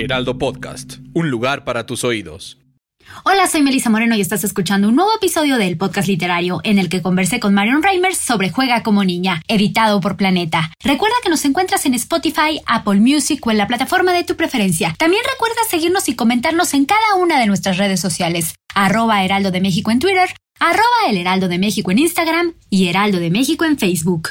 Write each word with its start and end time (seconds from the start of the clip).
Heraldo 0.00 0.38
Podcast, 0.38 0.94
un 1.12 1.28
lugar 1.28 1.64
para 1.64 1.84
tus 1.84 2.04
oídos. 2.04 2.58
Hola, 3.24 3.46
soy 3.48 3.60
Melissa 3.60 3.90
Moreno 3.90 4.14
y 4.16 4.22
estás 4.22 4.44
escuchando 4.44 4.88
un 4.88 4.96
nuevo 4.96 5.10
episodio 5.14 5.58
del 5.58 5.76
podcast 5.76 6.08
literario 6.08 6.60
en 6.64 6.78
el 6.78 6.88
que 6.88 7.02
conversé 7.02 7.38
con 7.38 7.52
Marion 7.52 7.82
Reimers 7.82 8.16
sobre 8.16 8.50
Juega 8.50 8.82
como 8.82 9.04
niña, 9.04 9.42
editado 9.46 10.00
por 10.00 10.16
Planeta. 10.16 10.72
Recuerda 10.82 11.16
que 11.22 11.28
nos 11.28 11.44
encuentras 11.44 11.84
en 11.84 11.92
Spotify, 11.94 12.62
Apple 12.66 13.00
Music 13.00 13.46
o 13.46 13.50
en 13.50 13.58
la 13.58 13.66
plataforma 13.66 14.14
de 14.14 14.24
tu 14.24 14.36
preferencia. 14.36 14.94
También 14.96 15.22
recuerda 15.30 15.56
seguirnos 15.68 16.08
y 16.08 16.16
comentarnos 16.16 16.72
en 16.72 16.86
cada 16.86 17.16
una 17.16 17.38
de 17.38 17.46
nuestras 17.46 17.76
redes 17.76 18.00
sociales. 18.00 18.54
Arroba 18.74 19.22
Heraldo 19.22 19.50
de 19.50 19.60
México 19.60 19.90
en 19.90 19.98
Twitter, 19.98 20.30
arroba 20.60 21.10
El 21.10 21.18
Heraldo 21.18 21.48
de 21.48 21.58
México 21.58 21.90
en 21.90 21.98
Instagram 21.98 22.54
y 22.70 22.88
Heraldo 22.88 23.18
de 23.18 23.30
México 23.30 23.66
en 23.66 23.76
Facebook. 23.76 24.30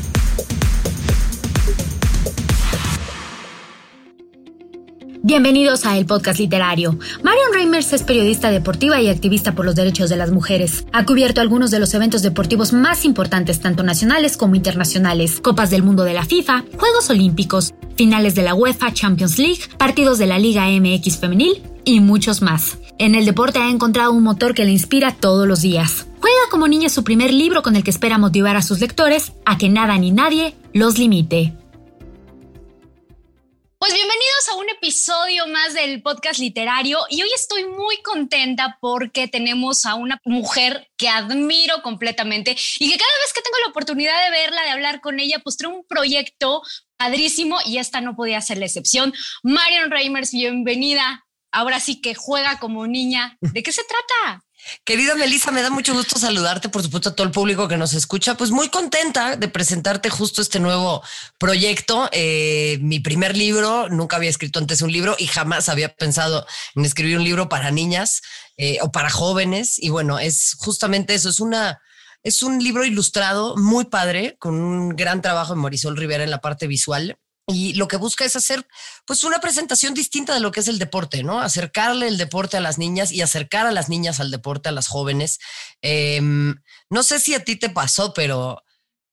Bienvenidos 5.23 5.85
a 5.85 5.99
el 5.99 6.07
podcast 6.07 6.39
literario. 6.39 6.97
Marion 7.21 7.53
Reimers 7.53 7.93
es 7.93 8.01
periodista 8.01 8.49
deportiva 8.49 8.99
y 9.01 9.07
activista 9.07 9.53
por 9.53 9.65
los 9.65 9.75
derechos 9.75 10.09
de 10.09 10.17
las 10.17 10.31
mujeres. 10.31 10.87
Ha 10.93 11.05
cubierto 11.05 11.41
algunos 11.41 11.69
de 11.69 11.77
los 11.77 11.93
eventos 11.93 12.23
deportivos 12.23 12.73
más 12.73 13.05
importantes, 13.05 13.59
tanto 13.59 13.83
nacionales 13.83 14.35
como 14.35 14.55
internacionales: 14.55 15.39
Copas 15.39 15.69
del 15.69 15.83
Mundo 15.83 16.05
de 16.05 16.15
la 16.15 16.25
FIFA, 16.25 16.65
Juegos 16.75 17.11
Olímpicos, 17.11 17.75
finales 17.95 18.33
de 18.33 18.41
la 18.41 18.55
UEFA 18.55 18.93
Champions 18.93 19.37
League, 19.37 19.59
partidos 19.77 20.17
de 20.17 20.25
la 20.25 20.39
Liga 20.39 20.65
MX 20.67 21.17
Femenil 21.17 21.61
y 21.85 21.99
muchos 21.99 22.41
más. 22.41 22.79
En 22.97 23.13
el 23.13 23.25
deporte 23.25 23.59
ha 23.59 23.69
encontrado 23.69 24.13
un 24.13 24.23
motor 24.23 24.55
que 24.55 24.65
le 24.65 24.71
inspira 24.71 25.13
todos 25.13 25.47
los 25.47 25.61
días. 25.61 26.07
Juega 26.19 26.49
como 26.49 26.67
niña 26.67 26.89
su 26.89 27.03
primer 27.03 27.31
libro 27.31 27.61
con 27.61 27.75
el 27.75 27.83
que 27.83 27.91
espera 27.91 28.17
motivar 28.17 28.55
a 28.55 28.63
sus 28.63 28.79
lectores 28.79 29.33
a 29.45 29.59
que 29.59 29.69
nada 29.69 29.95
ni 29.99 30.09
nadie 30.09 30.55
los 30.73 30.97
limite. 30.97 31.53
Pues 33.81 33.95
bienvenidos 33.95 34.47
a 34.51 34.57
un 34.57 34.69
episodio 34.69 35.47
más 35.47 35.73
del 35.73 36.03
podcast 36.03 36.39
literario 36.39 36.99
y 37.09 37.23
hoy 37.23 37.29
estoy 37.33 37.65
muy 37.65 37.99
contenta 38.03 38.77
porque 38.79 39.27
tenemos 39.27 39.87
a 39.87 39.95
una 39.95 40.21
mujer 40.23 40.87
que 40.97 41.09
admiro 41.09 41.81
completamente 41.81 42.51
y 42.51 42.91
que 42.91 42.97
cada 42.99 43.19
vez 43.23 43.33
que 43.33 43.41
tengo 43.41 43.57
la 43.65 43.71
oportunidad 43.71 44.23
de 44.23 44.29
verla, 44.29 44.61
de 44.61 44.69
hablar 44.69 45.01
con 45.01 45.19
ella, 45.19 45.39
pues 45.43 45.57
trae 45.57 45.73
un 45.73 45.83
proyecto 45.83 46.61
padrísimo 46.95 47.57
y 47.65 47.79
esta 47.79 48.01
no 48.01 48.15
podía 48.15 48.39
ser 48.41 48.59
la 48.59 48.67
excepción. 48.67 49.15
Marion 49.41 49.89
Reimers, 49.89 50.29
bienvenida. 50.29 51.25
Ahora 51.51 51.79
sí 51.79 52.01
que 52.01 52.13
juega 52.13 52.59
como 52.59 52.85
niña. 52.85 53.35
¿De 53.41 53.63
qué 53.63 53.71
se 53.71 53.81
trata? 53.83 54.43
Querida 54.83 55.15
Melissa, 55.15 55.51
me 55.51 55.61
da 55.61 55.69
mucho 55.69 55.93
gusto 55.93 56.17
saludarte, 56.17 56.69
por 56.69 56.83
supuesto, 56.83 57.09
a 57.09 57.15
todo 57.15 57.25
el 57.25 57.33
público 57.33 57.67
que 57.67 57.77
nos 57.77 57.93
escucha. 57.93 58.35
Pues 58.35 58.51
muy 58.51 58.69
contenta 58.69 59.35
de 59.35 59.47
presentarte 59.47 60.09
justo 60.09 60.41
este 60.41 60.59
nuevo 60.59 61.03
proyecto. 61.37 62.09
Eh, 62.11 62.79
mi 62.81 62.99
primer 62.99 63.35
libro, 63.35 63.89
nunca 63.89 64.15
había 64.15 64.29
escrito 64.29 64.59
antes 64.59 64.81
un 64.81 64.91
libro 64.91 65.15
y 65.17 65.27
jamás 65.27 65.69
había 65.69 65.93
pensado 65.93 66.45
en 66.75 66.85
escribir 66.85 67.17
un 67.17 67.23
libro 67.23 67.49
para 67.49 67.71
niñas 67.71 68.21
eh, 68.57 68.77
o 68.81 68.91
para 68.91 69.09
jóvenes. 69.09 69.77
Y 69.77 69.89
bueno, 69.89 70.19
es 70.19 70.55
justamente 70.57 71.13
eso, 71.13 71.29
es 71.29 71.39
una... 71.39 71.81
Es 72.23 72.43
un 72.43 72.63
libro 72.63 72.85
ilustrado 72.85 73.57
muy 73.57 73.85
padre, 73.85 74.35
con 74.37 74.53
un 74.53 74.89
gran 74.89 75.23
trabajo 75.23 75.55
de 75.55 75.59
Marisol 75.59 75.97
Rivera 75.97 76.23
en 76.23 76.29
la 76.29 76.39
parte 76.39 76.67
visual 76.67 77.17
y 77.53 77.73
lo 77.73 77.87
que 77.87 77.97
busca 77.97 78.25
es 78.25 78.35
hacer 78.35 78.67
pues 79.05 79.23
una 79.23 79.39
presentación 79.39 79.93
distinta 79.93 80.33
de 80.33 80.39
lo 80.39 80.51
que 80.51 80.61
es 80.61 80.67
el 80.67 80.79
deporte, 80.79 81.23
¿no? 81.23 81.39
Acercarle 81.39 82.07
el 82.07 82.17
deporte 82.17 82.57
a 82.57 82.61
las 82.61 82.77
niñas 82.77 83.11
y 83.11 83.21
acercar 83.21 83.67
a 83.67 83.71
las 83.71 83.89
niñas 83.89 84.19
al 84.19 84.31
deporte, 84.31 84.69
a 84.69 84.71
las 84.71 84.87
jóvenes. 84.87 85.39
Em, 85.81 86.55
no 86.89 87.03
sé 87.03 87.19
si 87.19 87.33
a 87.33 87.43
ti 87.43 87.55
te 87.55 87.69
pasó, 87.69 88.13
pero 88.13 88.63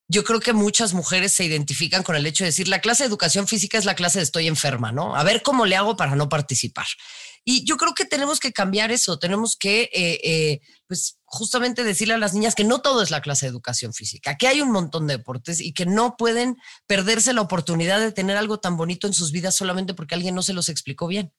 yo 0.09 0.25
creo 0.25 0.41
que 0.41 0.55
muchas 0.55 0.95
mujeres 0.95 1.35
se 1.35 1.45
identifican 1.45 2.03
con 2.03 2.17
el 2.17 2.27
hecho 2.27 2.45
de 2.45 2.49
decir, 2.49 2.67
la 2.67 2.81
clase 2.81 3.03
de 3.03 3.09
educación 3.09 3.47
física 3.47 3.77
es 3.77 3.85
la 3.85 3.95
clase 3.95 4.19
de 4.19 4.25
estoy 4.25 4.49
enferma, 4.49 4.91
¿no? 4.91 5.15
A 5.15 5.23
ver 5.23 5.43
cómo 5.43 5.67
le 5.67 5.77
hago 5.77 5.97
para 5.97 6.17
no 6.17 6.31
participar. 6.31 6.87
Y 7.51 7.65
yo 7.65 7.79
creo 7.79 7.95
que 7.95 8.05
tenemos 8.05 8.41
que 8.41 8.53
cambiar 8.53 8.93
eso, 8.93 9.19
tenemos 9.19 9.57
que, 9.57 9.89
eh, 9.95 10.21
eh, 10.23 10.61
pues, 10.87 11.17
justamente 11.25 11.83
decirle 11.83 12.13
a 12.13 12.19
las 12.19 12.35
niñas 12.35 12.55
que 12.55 12.63
no 12.63 12.83
todo 12.83 13.01
es 13.01 13.11
la 13.11 13.23
clase 13.23 13.47
de 13.47 13.51
educación 13.51 13.95
física, 13.95 14.37
que 14.37 14.49
hay 14.49 14.61
un 14.61 14.71
montón 14.71 15.07
de 15.07 15.17
deportes 15.17 15.63
y 15.63 15.73
que 15.73 15.87
no 15.87 16.19
pueden 16.19 16.59
perderse 16.87 17.33
la 17.33 17.41
oportunidad 17.41 18.01
de 18.01 18.13
tener 18.13 18.37
algo 18.37 18.61
tan 18.61 18.77
bonito 18.77 19.07
en 19.07 19.15
sus 19.15 19.33
vidas 19.33 19.57
solamente 19.57 19.95
porque 19.95 20.15
alguien 20.15 20.35
no 20.35 20.43
se 20.43 20.53
los 20.53 20.69
explicó 20.69 21.07
bien. 21.07 21.33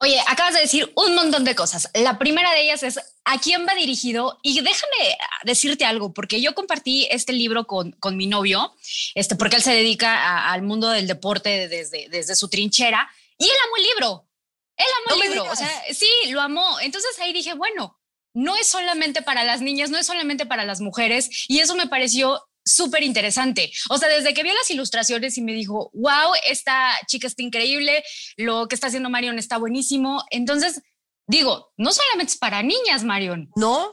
Oye, 0.00 0.20
acabas 0.28 0.52
de 0.52 0.60
decir 0.60 0.92
un 0.94 1.14
montón 1.14 1.46
de 1.46 1.54
cosas. 1.54 1.88
La 1.94 2.18
primera 2.18 2.52
de 2.52 2.60
ellas 2.60 2.82
es 2.82 3.00
a 3.24 3.40
quién 3.40 3.66
va 3.66 3.74
dirigido 3.74 4.38
y 4.42 4.60
déjame 4.60 5.16
decirte 5.44 5.86
algo, 5.86 6.12
porque 6.12 6.42
yo 6.42 6.54
compartí 6.54 7.08
este 7.10 7.32
libro 7.32 7.66
con, 7.66 7.92
con 7.92 8.18
mi 8.18 8.26
novio, 8.26 8.74
este, 9.14 9.36
porque 9.36 9.56
él 9.56 9.62
se 9.62 9.72
dedica 9.72 10.52
al 10.52 10.60
mundo 10.60 10.90
del 10.90 11.06
deporte 11.06 11.66
desde, 11.66 12.10
desde 12.10 12.36
su 12.36 12.50
trinchera 12.50 13.08
y 13.38 13.44
él 13.44 13.56
amó 13.64 13.76
el 13.78 13.82
libro. 13.84 14.23
Él 14.76 14.86
amó 14.98 15.16
No 15.16 15.22
el 15.22 15.30
libro, 15.30 15.50
o 15.50 15.56
sea, 15.56 15.82
sí, 15.92 16.08
lo 16.30 16.40
amó. 16.40 16.80
Entonces 16.80 17.10
ahí 17.20 17.32
dije, 17.32 17.54
bueno, 17.54 17.98
no 18.34 18.56
es 18.56 18.68
solamente 18.68 19.22
para 19.22 19.44
las 19.44 19.60
niñas, 19.60 19.90
no 19.90 19.98
es 19.98 20.06
solamente 20.06 20.46
para 20.46 20.64
las 20.64 20.80
mujeres 20.80 21.46
y 21.48 21.60
eso 21.60 21.74
me 21.76 21.86
pareció 21.86 22.42
súper 22.64 23.02
interesante. 23.02 23.72
O 23.90 23.98
sea, 23.98 24.08
desde 24.08 24.34
que 24.34 24.42
vi 24.42 24.50
las 24.50 24.70
ilustraciones 24.70 25.36
y 25.38 25.42
me 25.42 25.52
dijo, 25.52 25.90
wow, 25.92 26.32
esta 26.48 26.92
chica 27.06 27.26
está 27.26 27.42
increíble, 27.42 28.02
lo 28.36 28.66
que 28.68 28.74
está 28.74 28.88
haciendo 28.88 29.10
Marion 29.10 29.38
está 29.38 29.58
buenísimo. 29.58 30.24
Entonces, 30.30 30.80
digo, 31.26 31.72
no 31.76 31.92
solamente 31.92 32.32
es 32.32 32.38
para 32.38 32.62
niñas, 32.62 33.04
Marion. 33.04 33.50
¿No? 33.56 33.92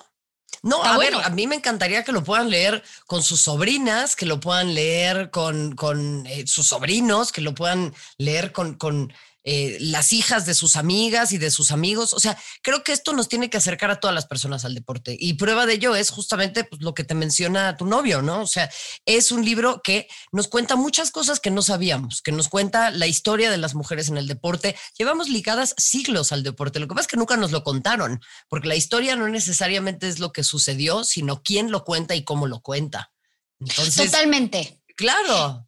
No, 0.64 0.84
a 0.84 0.96
bueno. 0.96 1.18
ver, 1.18 1.28
a 1.28 1.30
mí 1.32 1.48
me 1.48 1.56
encantaría 1.56 2.04
que 2.04 2.12
lo 2.12 2.24
puedan 2.24 2.50
leer 2.50 2.84
con 3.08 3.24
sus 3.24 3.42
sobrinas, 3.42 4.16
que 4.16 4.26
lo 4.26 4.40
puedan 4.40 4.76
leer 4.76 5.32
con, 5.32 5.76
con 5.76 6.26
eh, 6.28 6.46
sus 6.46 6.68
sobrinos, 6.68 7.32
que 7.32 7.42
lo 7.42 7.56
puedan 7.56 7.96
leer 8.18 8.52
con, 8.52 8.76
con 8.76 9.12
eh, 9.44 9.78
las 9.80 10.14
hijas 10.14 10.46
de 10.46 10.54
sus 10.54 10.76
amigas 10.76 11.32
y 11.32 11.38
de 11.38 11.50
sus 11.50 11.72
amigos. 11.72 12.14
O 12.14 12.20
sea, 12.20 12.38
creo 12.62 12.84
que 12.84 12.92
esto 12.92 13.14
nos 13.14 13.28
tiene 13.28 13.50
que 13.50 13.58
acercar 13.58 13.90
a 13.90 14.00
todas 14.00 14.14
las 14.14 14.28
personas 14.28 14.66
al 14.66 14.76
deporte. 14.76 15.18
Y 15.20 15.34
prueba 15.34 15.66
de 15.66 15.74
ello 15.74 15.96
es 15.96 16.12
justamente 16.12 16.64
pues, 16.64 16.82
lo 16.82 16.94
que 16.94 17.04
te 17.04 17.16
menciona 17.16 17.76
tu 17.78 17.86
novio, 17.86 18.22
¿no? 18.22 18.42
O 18.42 18.48
sea, 18.48 18.70
es 19.06 19.32
un 19.32 19.44
libro 19.44 19.82
que 19.84 20.08
nos 20.32 20.48
cuenta 20.48 20.76
muchas 20.76 21.12
cosas 21.12 21.40
que 21.40 21.50
no 21.50 21.62
sabíamos, 21.62 22.22
que 22.22 22.32
nos 22.32 22.50
cuenta 22.50 22.92
la 22.92 23.08
historia 23.08 23.50
de 23.50 23.58
las 23.58 23.74
mujeres 23.74 24.10
en 24.10 24.18
el 24.18 24.28
deporte. 24.28 24.76
Llevamos 24.98 25.30
ligadas 25.30 25.74
siglos 25.78 26.32
al 26.32 26.44
deporte. 26.44 26.80
Lo 26.80 26.88
que 26.88 26.94
pasa 26.94 27.02
es 27.02 27.08
que 27.08 27.18
nunca 27.18 27.38
nos 27.38 27.52
lo 27.52 27.64
contaron, 27.64 28.22
porque 28.48 28.68
la 28.68 28.76
historia 28.76 29.16
no 29.16 29.28
necesariamente 29.28 30.08
es 30.08 30.20
lo 30.20 30.32
que 30.32 30.44
sucedió, 30.44 31.04
sino 31.04 31.42
quién 31.42 31.72
lo 31.72 31.84
cuenta 31.84 32.16
y 32.16 32.24
cómo 32.24 32.48
lo 32.48 32.62
cuenta. 32.62 33.12
Entonces, 33.60 34.12
Totalmente. 34.12 34.82
claro. 34.96 35.68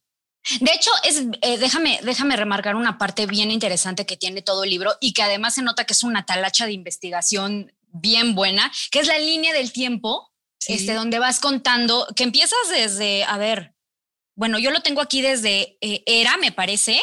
De 0.59 0.71
hecho, 0.73 0.91
es, 1.03 1.23
eh, 1.41 1.57
déjame, 1.57 1.99
déjame 2.03 2.35
remarcar 2.35 2.75
una 2.75 2.97
parte 2.97 3.25
bien 3.25 3.51
interesante 3.51 4.05
que 4.05 4.17
tiene 4.17 4.41
todo 4.41 4.63
el 4.63 4.69
libro 4.69 4.93
y 4.99 5.13
que 5.13 5.23
además 5.23 5.55
se 5.55 5.61
nota 5.61 5.85
que 5.85 5.93
es 5.93 6.03
una 6.03 6.25
talacha 6.25 6.65
de 6.65 6.73
investigación 6.73 7.71
bien 7.91 8.35
buena, 8.35 8.71
que 8.91 8.99
es 8.99 9.07
la 9.07 9.17
línea 9.19 9.53
del 9.53 9.71
tiempo, 9.71 10.29
Sí. 10.59 10.73
este, 10.73 10.93
donde 10.93 11.19
vas 11.19 11.41
contando, 11.41 12.07
que 12.15 12.23
empiezas 12.23 12.57
desde, 12.71 13.25
a 13.25 13.37
ver, 13.37 13.72
bueno, 14.35 14.57
yo 14.57 14.71
lo 14.71 14.81
tengo 14.81 15.01
aquí 15.01 15.21
desde 15.21 15.77
eh, 15.81 16.03
Era, 16.07 16.37
me 16.37 16.51
parece, 16.51 16.99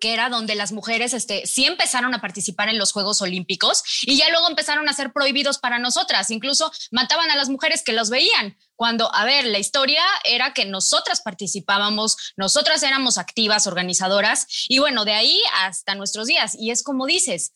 que 0.00 0.12
era 0.12 0.28
donde 0.28 0.56
las 0.56 0.72
mujeres 0.72 1.14
este, 1.14 1.46
sí 1.46 1.66
empezaron 1.66 2.14
a 2.14 2.20
participar 2.20 2.68
en 2.68 2.78
los 2.78 2.90
Juegos 2.90 3.22
Olímpicos 3.22 3.84
y 4.02 4.16
ya 4.16 4.28
luego 4.30 4.48
empezaron 4.48 4.88
a 4.88 4.92
ser 4.92 5.12
prohibidos 5.12 5.58
para 5.58 5.78
nosotras. 5.78 6.30
Incluso 6.30 6.72
mataban 6.90 7.30
a 7.30 7.36
las 7.36 7.48
mujeres 7.48 7.82
que 7.84 7.92
los 7.92 8.10
veían. 8.10 8.56
Cuando, 8.74 9.14
a 9.14 9.24
ver, 9.24 9.44
la 9.44 9.60
historia 9.60 10.02
era 10.24 10.52
que 10.52 10.64
nosotras 10.64 11.20
participábamos, 11.20 12.16
nosotras 12.36 12.82
éramos 12.82 13.18
activas, 13.18 13.68
organizadoras 13.68 14.46
y 14.68 14.80
bueno, 14.80 15.04
de 15.04 15.12
ahí 15.12 15.40
hasta 15.62 15.94
nuestros 15.94 16.26
días. 16.26 16.56
Y 16.58 16.72
es 16.72 16.82
como 16.82 17.06
dices, 17.06 17.52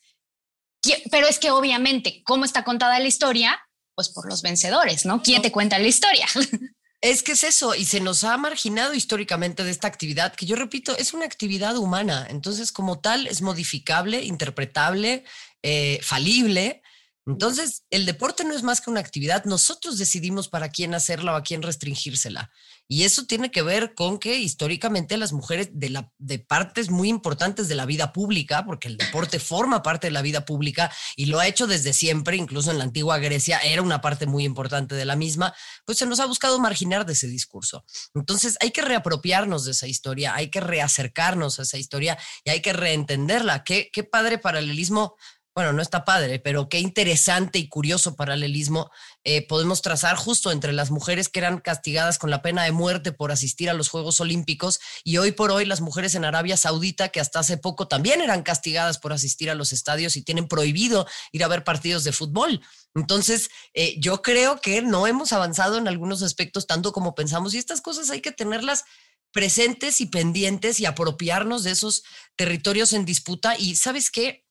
Pero 1.11 1.27
es 1.27 1.41
que 1.41 1.51
obviamente, 1.51 2.23
¿cómo 2.25 2.45
está 2.45 2.63
contada 2.63 3.01
la 3.01 3.09
historia? 3.09 3.61
Pues 3.97 4.11
por 4.11 4.29
los 4.29 4.43
vencedores, 4.43 5.05
¿no? 5.05 5.23
¿Quién 5.23 5.43
te 5.43 5.51
cuenta 5.51 5.77
la 5.81 5.89
historia? 5.89 6.29
Es 7.01 7.23
que 7.23 7.33
es 7.33 7.45
eso, 7.45 7.77
y 7.77 7.85
se 7.85 8.01
nos 8.01 8.25
ha 8.25 8.37
marginado 8.39 8.93
históricamente 8.93 9.63
de 9.63 9.71
esta 9.71 9.87
actividad, 9.87 10.35
que 10.35 10.47
yo 10.47 10.57
repito, 10.57 10.97
es 10.99 11.15
una 11.15 11.27
actividad 11.27 11.77
humana, 11.77 12.27
entonces 12.29 12.73
como 12.73 12.99
tal 12.99 13.29
es 13.29 13.41
modificable, 13.41 14.25
interpretable, 14.25 15.25
eh, 15.63 16.01
falible. 16.03 16.83
Entonces, 17.25 17.85
el 17.91 18.05
deporte 18.05 18.43
no 18.43 18.53
es 18.53 18.65
más 18.65 18.81
que 18.81 18.91
una 18.91 18.99
actividad, 18.99 19.45
nosotros 19.45 19.97
decidimos 19.97 20.49
para 20.49 20.71
quién 20.71 20.93
hacerla 20.93 21.35
o 21.35 21.37
a 21.37 21.45
quién 21.45 21.63
restringírsela. 21.63 22.51
Y 22.91 23.05
eso 23.05 23.27
tiene 23.27 23.51
que 23.51 23.61
ver 23.61 23.95
con 23.95 24.19
que 24.19 24.39
históricamente 24.39 25.19
las 25.19 25.35
mujeres 25.35 25.69
de, 25.73 25.91
la, 25.91 26.11
de 26.17 26.39
partes 26.39 26.89
muy 26.89 27.11
importantes 27.11 27.69
de 27.69 27.75
la 27.75 27.85
vida 27.85 28.15
pública, 28.15 28.65
porque 28.65 28.89
el 28.89 28.97
deporte 28.97 29.39
forma 29.39 29.83
parte 29.83 30.07
de 30.07 30.11
la 30.11 30.23
vida 30.23 30.47
pública 30.47 30.91
y 31.15 31.27
lo 31.27 31.39
ha 31.39 31.47
hecho 31.47 31.67
desde 31.67 31.93
siempre, 31.93 32.39
incluso 32.39 32.71
en 32.71 32.79
la 32.79 32.85
antigua 32.85 33.19
Grecia 33.19 33.59
era 33.59 33.83
una 33.83 34.01
parte 34.01 34.27
muy 34.27 34.45
importante 34.45 34.95
de 34.95 35.05
la 35.05 35.17
misma, 35.17 35.55
pues 35.85 35.99
se 35.99 36.07
nos 36.07 36.19
ha 36.19 36.27
buscado 36.27 36.59
marginar 36.59 37.05
de 37.05 37.13
ese 37.13 37.27
discurso. 37.27 37.85
Entonces 38.15 38.57
hay 38.61 38.71
que 38.71 38.81
reapropiarnos 38.81 39.67
de 39.67 39.73
esa 39.73 39.87
historia, 39.87 40.35
hay 40.35 40.49
que 40.49 40.61
reacercarnos 40.61 41.59
a 41.59 41.63
esa 41.63 41.77
historia 41.77 42.19
y 42.43 42.51
hay 42.51 42.63
que 42.63 42.73
reentenderla. 42.73 43.65
Qué, 43.65 43.91
qué 43.93 44.03
padre 44.03 44.39
paralelismo 44.39 45.15
bueno, 45.55 45.73
no 45.73 45.83
está 45.83 46.05
padre, 46.05 46.39
pero 46.39 46.69
qué 46.69 46.79
interesante 46.79 47.59
y 47.59 47.69
curioso 47.69 48.15
paralelismo 48.15 48.91
eh, 49.25 49.47
podemos 49.47 49.83
trazar 49.83 50.17
justo 50.17 50.53
entre 50.53 50.73
las 50.73 50.91
mujeres 50.91 51.29
que 51.29 51.41
eran 51.41 51.59
castigadas 51.59 52.19
con 52.19 52.31
la 52.31 52.43
pena 52.43 52.63
de 52.63 52.71
muerte 52.71 53.11
por 53.11 53.33
asistir 53.33 53.69
a 53.69 53.75
los 53.75 53.89
Juegos 53.89 54.21
Olímpicos 54.21 54.79
y 55.03 55.17
hoy 55.17 55.33
por 55.33 55.51
hoy 55.51 55.65
las 55.65 55.81
mujeres 55.81 56.15
en 56.15 56.25
Arabia 56.25 56.57
Saudita 56.57 57.09
que 57.09 57.19
hasta 57.19 57.41
hace 57.41 57.57
poco 57.57 57.89
también 57.89 58.21
eran 58.21 58.43
castigadas 58.43 58.99
por 58.99 59.13
asistir 59.13 59.51
a 59.51 59.57
los 59.57 59.73
estadios 59.73 60.17
y 60.17 60.23
tienen 60.23 60.47
prohibido 60.47 61.07
ir 61.33 61.43
a 61.43 61.49
ver 61.49 61.65
partidos 61.65 62.05
de 62.05 62.13
fútbol. 62.13 62.61
Entonces, 62.95 63.51
eh, 63.75 63.97
yo 63.99 64.23
creo 64.23 64.61
que 64.61 64.83
no 64.83 65.07
hemos 65.07 65.33
avanzado 65.33 65.77
en 65.77 65.89
algunos 65.89 66.23
aspectos 66.23 66.67
tanto 66.67 66.93
como 66.93 67.15
pensamos 67.15 67.55
y 67.55 67.59
estas 67.59 67.81
cosas 67.81 68.11
hay 68.11 68.21
que 68.21 68.33
tenerlas 68.33 68.85
presentes 69.33 70.01
y 70.01 70.07
pendientes 70.07 70.81
y 70.81 70.87
apropiarnos 70.87 71.65
de 71.65 71.73
esos 71.73 72.05
territorios 72.37 72.93
en 72.93 73.05
disputa. 73.05 73.57
Y 73.59 73.77
sabes 73.77 74.11
qué? 74.11 74.48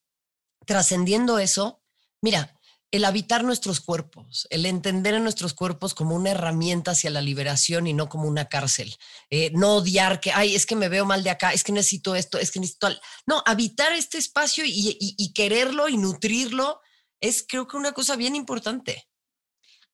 Trascendiendo 0.67 1.39
eso, 1.39 1.81
mira, 2.21 2.57
el 2.91 3.03
habitar 3.03 3.43
nuestros 3.43 3.81
cuerpos, 3.81 4.47
el 4.49 4.65
entender 4.65 5.15
a 5.15 5.19
nuestros 5.19 5.53
cuerpos 5.53 5.93
como 5.93 6.15
una 6.15 6.31
herramienta 6.31 6.91
hacia 6.91 7.09
la 7.09 7.21
liberación 7.21 7.85
y 7.85 7.93
no 7.93 8.07
como 8.07 8.27
una 8.27 8.45
cárcel. 8.45 8.95
Eh, 9.29 9.51
no 9.53 9.75
odiar 9.75 10.21
que, 10.21 10.31
ay, 10.31 10.55
es 10.55 10.65
que 10.65 10.75
me 10.75 10.87
veo 10.87 11.05
mal 11.05 11.23
de 11.23 11.29
acá, 11.29 11.51
es 11.51 11.63
que 11.63 11.73
necesito 11.73 12.15
esto, 12.15 12.37
es 12.37 12.51
que 12.51 12.59
necesito... 12.59 12.89
No, 13.25 13.43
habitar 13.45 13.91
este 13.91 14.17
espacio 14.17 14.63
y, 14.65 15.33
quererlo 15.33 15.89
y 15.89 15.97
nutrirlo 15.97 16.79
es 17.19 17.45
creo 17.47 17.67
que 17.67 17.77
una 17.77 17.91
cosa 17.91 18.15
bien 18.15 18.35
importante. 18.35 19.07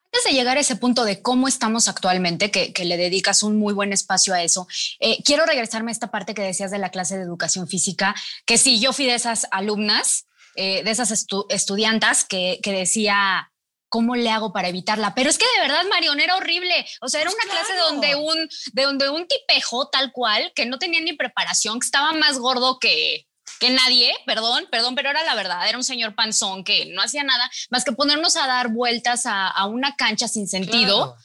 Antes 0.06 0.26
de 0.26 0.38
llegar 0.38 0.58
a 0.58 0.60
ese 0.60 0.76
punto 0.76 1.04
de 1.04 1.24
cómo 1.24 1.48
estamos 1.48 1.88
actualmente, 1.88 2.52
que, 2.52 2.86
le 2.86 2.98
dedicas 2.98 3.42
un 3.42 3.58
muy 3.58 3.74
buen 3.74 3.92
espacio 3.92 4.36
a 4.36 4.44
eso, 4.44 4.68
eh, 5.00 5.18
quiero 5.26 5.48
regresarme 5.48 5.90
a 5.90 5.94
esta 5.94 6.12
parte 6.12 6.36
que 6.36 6.44
decías 6.44 6.70
de 6.70 6.78
la 6.78 6.92
clase 6.92 7.18
de 7.18 7.24
educación 7.24 7.68
física, 7.68 8.14
que 8.46 8.60
sí, 8.60 8.80
yo 8.80 8.94
fui 8.94 9.06
de 9.06 9.16
esas 9.16 9.48
alumnas 9.50 10.28
eh, 10.56 10.84
de 10.84 10.92
esas 10.92 11.28
estudiantas 11.50 12.26
que, 12.26 12.60
decía, 12.64 13.52
¿cómo 13.90 14.16
le 14.16 14.30
hago 14.30 14.54
para 14.54 14.70
evitarla? 14.70 15.14
Pero 15.16 15.30
es 15.30 15.38
que 15.38 15.46
de 15.56 15.68
verdad, 15.68 15.84
Marion, 15.90 16.20
era 16.20 16.36
horrible. 16.36 16.86
O 17.02 17.10
sea, 17.10 17.22
era 17.22 17.32
pues 17.32 17.44
una 17.44 17.54
clase 17.54 17.74
donde 17.78 18.16
un, 18.16 18.50
de 18.74 18.84
donde 18.84 19.10
un 19.10 19.28
tipejo 19.28 19.90
tal 19.90 20.12
cual, 20.12 20.52
que 20.56 20.66
no 20.66 20.80
tenía 20.80 21.02
ni 21.02 21.14
preparación, 21.14 21.80
que 21.80 21.86
estaba 21.86 22.14
más 22.14 22.40
gordo 22.40 22.78
que, 22.80 23.26
que 23.64 23.70
nadie, 23.70 24.14
perdón, 24.26 24.68
perdón, 24.70 24.94
pero 24.94 25.10
era 25.10 25.24
la 25.24 25.36
verdad, 25.36 25.70
era 25.70 25.78
un 25.78 25.86
señor 25.86 26.16
panzón 26.16 26.66
que 26.66 26.88
no 26.88 27.02
hacía 27.02 27.24
nada 27.24 27.50
más 27.70 27.86
que 27.86 27.94
ponernos 27.94 28.36
a 28.36 28.46
dar 28.46 28.68
vueltas 28.74 29.24
a, 29.26 29.66
una 29.68 29.96
cancha 29.96 30.28
sin 30.28 30.50
sentido. 30.50 31.16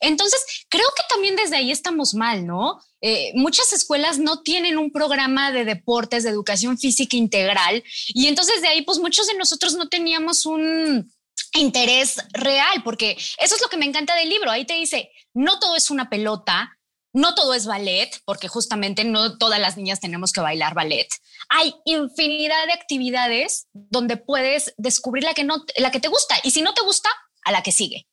Entonces, 0.00 0.40
creo 0.68 0.88
que 0.96 1.04
también 1.08 1.36
desde 1.36 1.54
ahí 1.54 1.70
estamos 1.70 2.14
mal, 2.14 2.46
¿no? 2.46 2.80
Eh, 3.00 3.30
muchas 3.36 3.72
escuelas 3.72 4.18
no 4.18 4.42
tienen 4.42 4.76
un 4.76 4.90
programa 4.90 5.52
de 5.52 5.64
deportes, 5.64 6.24
de 6.24 6.30
educación 6.30 6.78
física 6.78 7.16
integral, 7.16 7.84
y 8.08 8.26
entonces 8.26 8.60
de 8.60 8.68
ahí, 8.68 8.82
pues 8.82 8.98
muchos 8.98 9.28
de 9.28 9.34
nosotros 9.34 9.74
no 9.74 9.88
teníamos 9.88 10.46
un 10.46 11.12
interés 11.52 12.16
real, 12.32 12.82
porque 12.82 13.12
eso 13.38 13.54
es 13.54 13.62
lo 13.62 13.68
que 13.68 13.76
me 13.76 13.86
encanta 13.86 14.16
del 14.16 14.30
libro. 14.30 14.50
Ahí 14.50 14.64
te 14.64 14.74
dice, 14.74 15.12
no 15.32 15.60
todo 15.60 15.76
es 15.76 15.92
una 15.92 16.10
pelota, 16.10 16.76
no 17.14 17.34
todo 17.34 17.54
es 17.54 17.64
ballet, 17.64 18.10
porque 18.26 18.48
justamente 18.48 19.04
no 19.04 19.38
todas 19.38 19.60
las 19.60 19.76
niñas 19.76 20.00
tenemos 20.00 20.32
que 20.32 20.40
bailar 20.40 20.74
ballet. 20.74 21.08
Hay 21.48 21.74
infinidad 21.84 22.66
de 22.66 22.72
actividades 22.72 23.68
donde 23.72 24.16
puedes 24.16 24.74
descubrir 24.76 25.24
la 25.24 25.32
que 25.32 25.44
no, 25.44 25.64
la 25.76 25.90
que 25.90 26.00
te 26.00 26.08
gusta, 26.08 26.34
y 26.42 26.50
si 26.50 26.60
no 26.60 26.74
te 26.74 26.82
gusta, 26.82 27.08
a 27.44 27.52
la 27.52 27.62
que 27.62 27.72
sigue. 27.72 28.08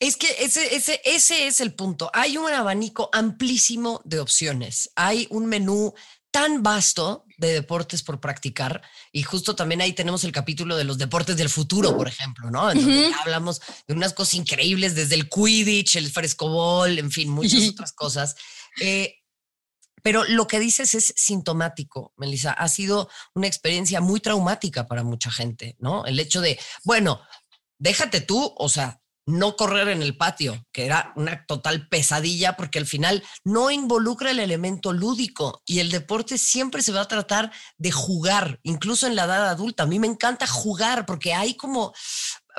Es 0.00 0.16
que 0.16 0.34
ese, 0.40 0.74
ese, 0.74 1.00
ese 1.04 1.46
es 1.46 1.60
el 1.60 1.74
punto. 1.74 2.10
Hay 2.12 2.36
un 2.36 2.50
abanico 2.50 3.08
amplísimo 3.12 4.00
de 4.04 4.18
opciones. 4.18 4.90
Hay 4.96 5.28
un 5.30 5.46
menú 5.46 5.94
tan 6.32 6.62
vasto 6.62 7.26
de 7.36 7.52
deportes 7.52 8.02
por 8.02 8.18
practicar 8.18 8.82
y 9.12 9.22
justo 9.22 9.54
también 9.54 9.82
ahí 9.82 9.92
tenemos 9.92 10.24
el 10.24 10.32
capítulo 10.32 10.76
de 10.76 10.84
los 10.84 10.96
deportes 10.96 11.36
del 11.36 11.50
futuro, 11.50 11.94
por 11.94 12.08
ejemplo, 12.08 12.50
¿no? 12.50 12.70
En 12.70 12.78
donde 12.78 13.12
hablamos 13.20 13.60
de 13.86 13.94
unas 13.94 14.14
cosas 14.14 14.34
increíbles 14.34 14.94
desde 14.94 15.14
el 15.14 15.28
Quidditch, 15.28 15.96
el 15.96 16.10
frescobol, 16.10 16.98
en 16.98 17.10
fin, 17.10 17.28
muchas 17.28 17.68
otras 17.68 17.92
cosas. 17.92 18.34
Eh, 18.80 19.16
pero 20.02 20.24
lo 20.24 20.46
que 20.46 20.58
dices 20.58 20.94
es 20.94 21.12
sintomático, 21.16 22.14
Melissa. 22.16 22.52
Ha 22.52 22.68
sido 22.68 23.10
una 23.34 23.46
experiencia 23.46 24.00
muy 24.00 24.20
traumática 24.20 24.88
para 24.88 25.04
mucha 25.04 25.30
gente, 25.30 25.76
¿no? 25.78 26.06
El 26.06 26.18
hecho 26.18 26.40
de, 26.40 26.58
bueno, 26.82 27.20
déjate 27.78 28.22
tú, 28.22 28.54
o 28.56 28.68
sea, 28.70 29.01
no 29.26 29.56
correr 29.56 29.88
en 29.88 30.02
el 30.02 30.16
patio, 30.16 30.64
que 30.72 30.84
era 30.84 31.12
una 31.16 31.46
total 31.46 31.88
pesadilla 31.88 32.56
porque 32.56 32.78
al 32.78 32.86
final 32.86 33.22
no 33.44 33.70
involucra 33.70 34.30
el 34.30 34.40
elemento 34.40 34.92
lúdico 34.92 35.62
y 35.64 35.78
el 35.78 35.90
deporte 35.90 36.38
siempre 36.38 36.82
se 36.82 36.92
va 36.92 37.02
a 37.02 37.08
tratar 37.08 37.52
de 37.76 37.92
jugar, 37.92 38.58
incluso 38.62 39.06
en 39.06 39.16
la 39.16 39.24
edad 39.24 39.48
adulta. 39.48 39.84
A 39.84 39.86
mí 39.86 39.98
me 39.98 40.06
encanta 40.06 40.46
jugar 40.46 41.06
porque 41.06 41.34
hay 41.34 41.54
como... 41.54 41.92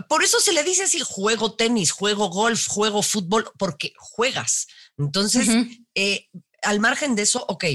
Por 0.09 0.23
eso 0.23 0.39
se 0.39 0.53
le 0.53 0.63
dice 0.63 0.83
así, 0.83 1.01
juego 1.05 1.55
tenis, 1.55 1.91
juego 1.91 2.29
golf, 2.29 2.67
juego 2.67 3.03
fútbol, 3.03 3.51
porque 3.59 3.93
juegas. 3.97 4.65
Entonces, 4.97 5.47
eh, 5.93 6.29
al 6.63 6.79
margen 6.79 7.15
de 7.15 7.23
eso, 7.23 7.45
ok, 7.47 7.65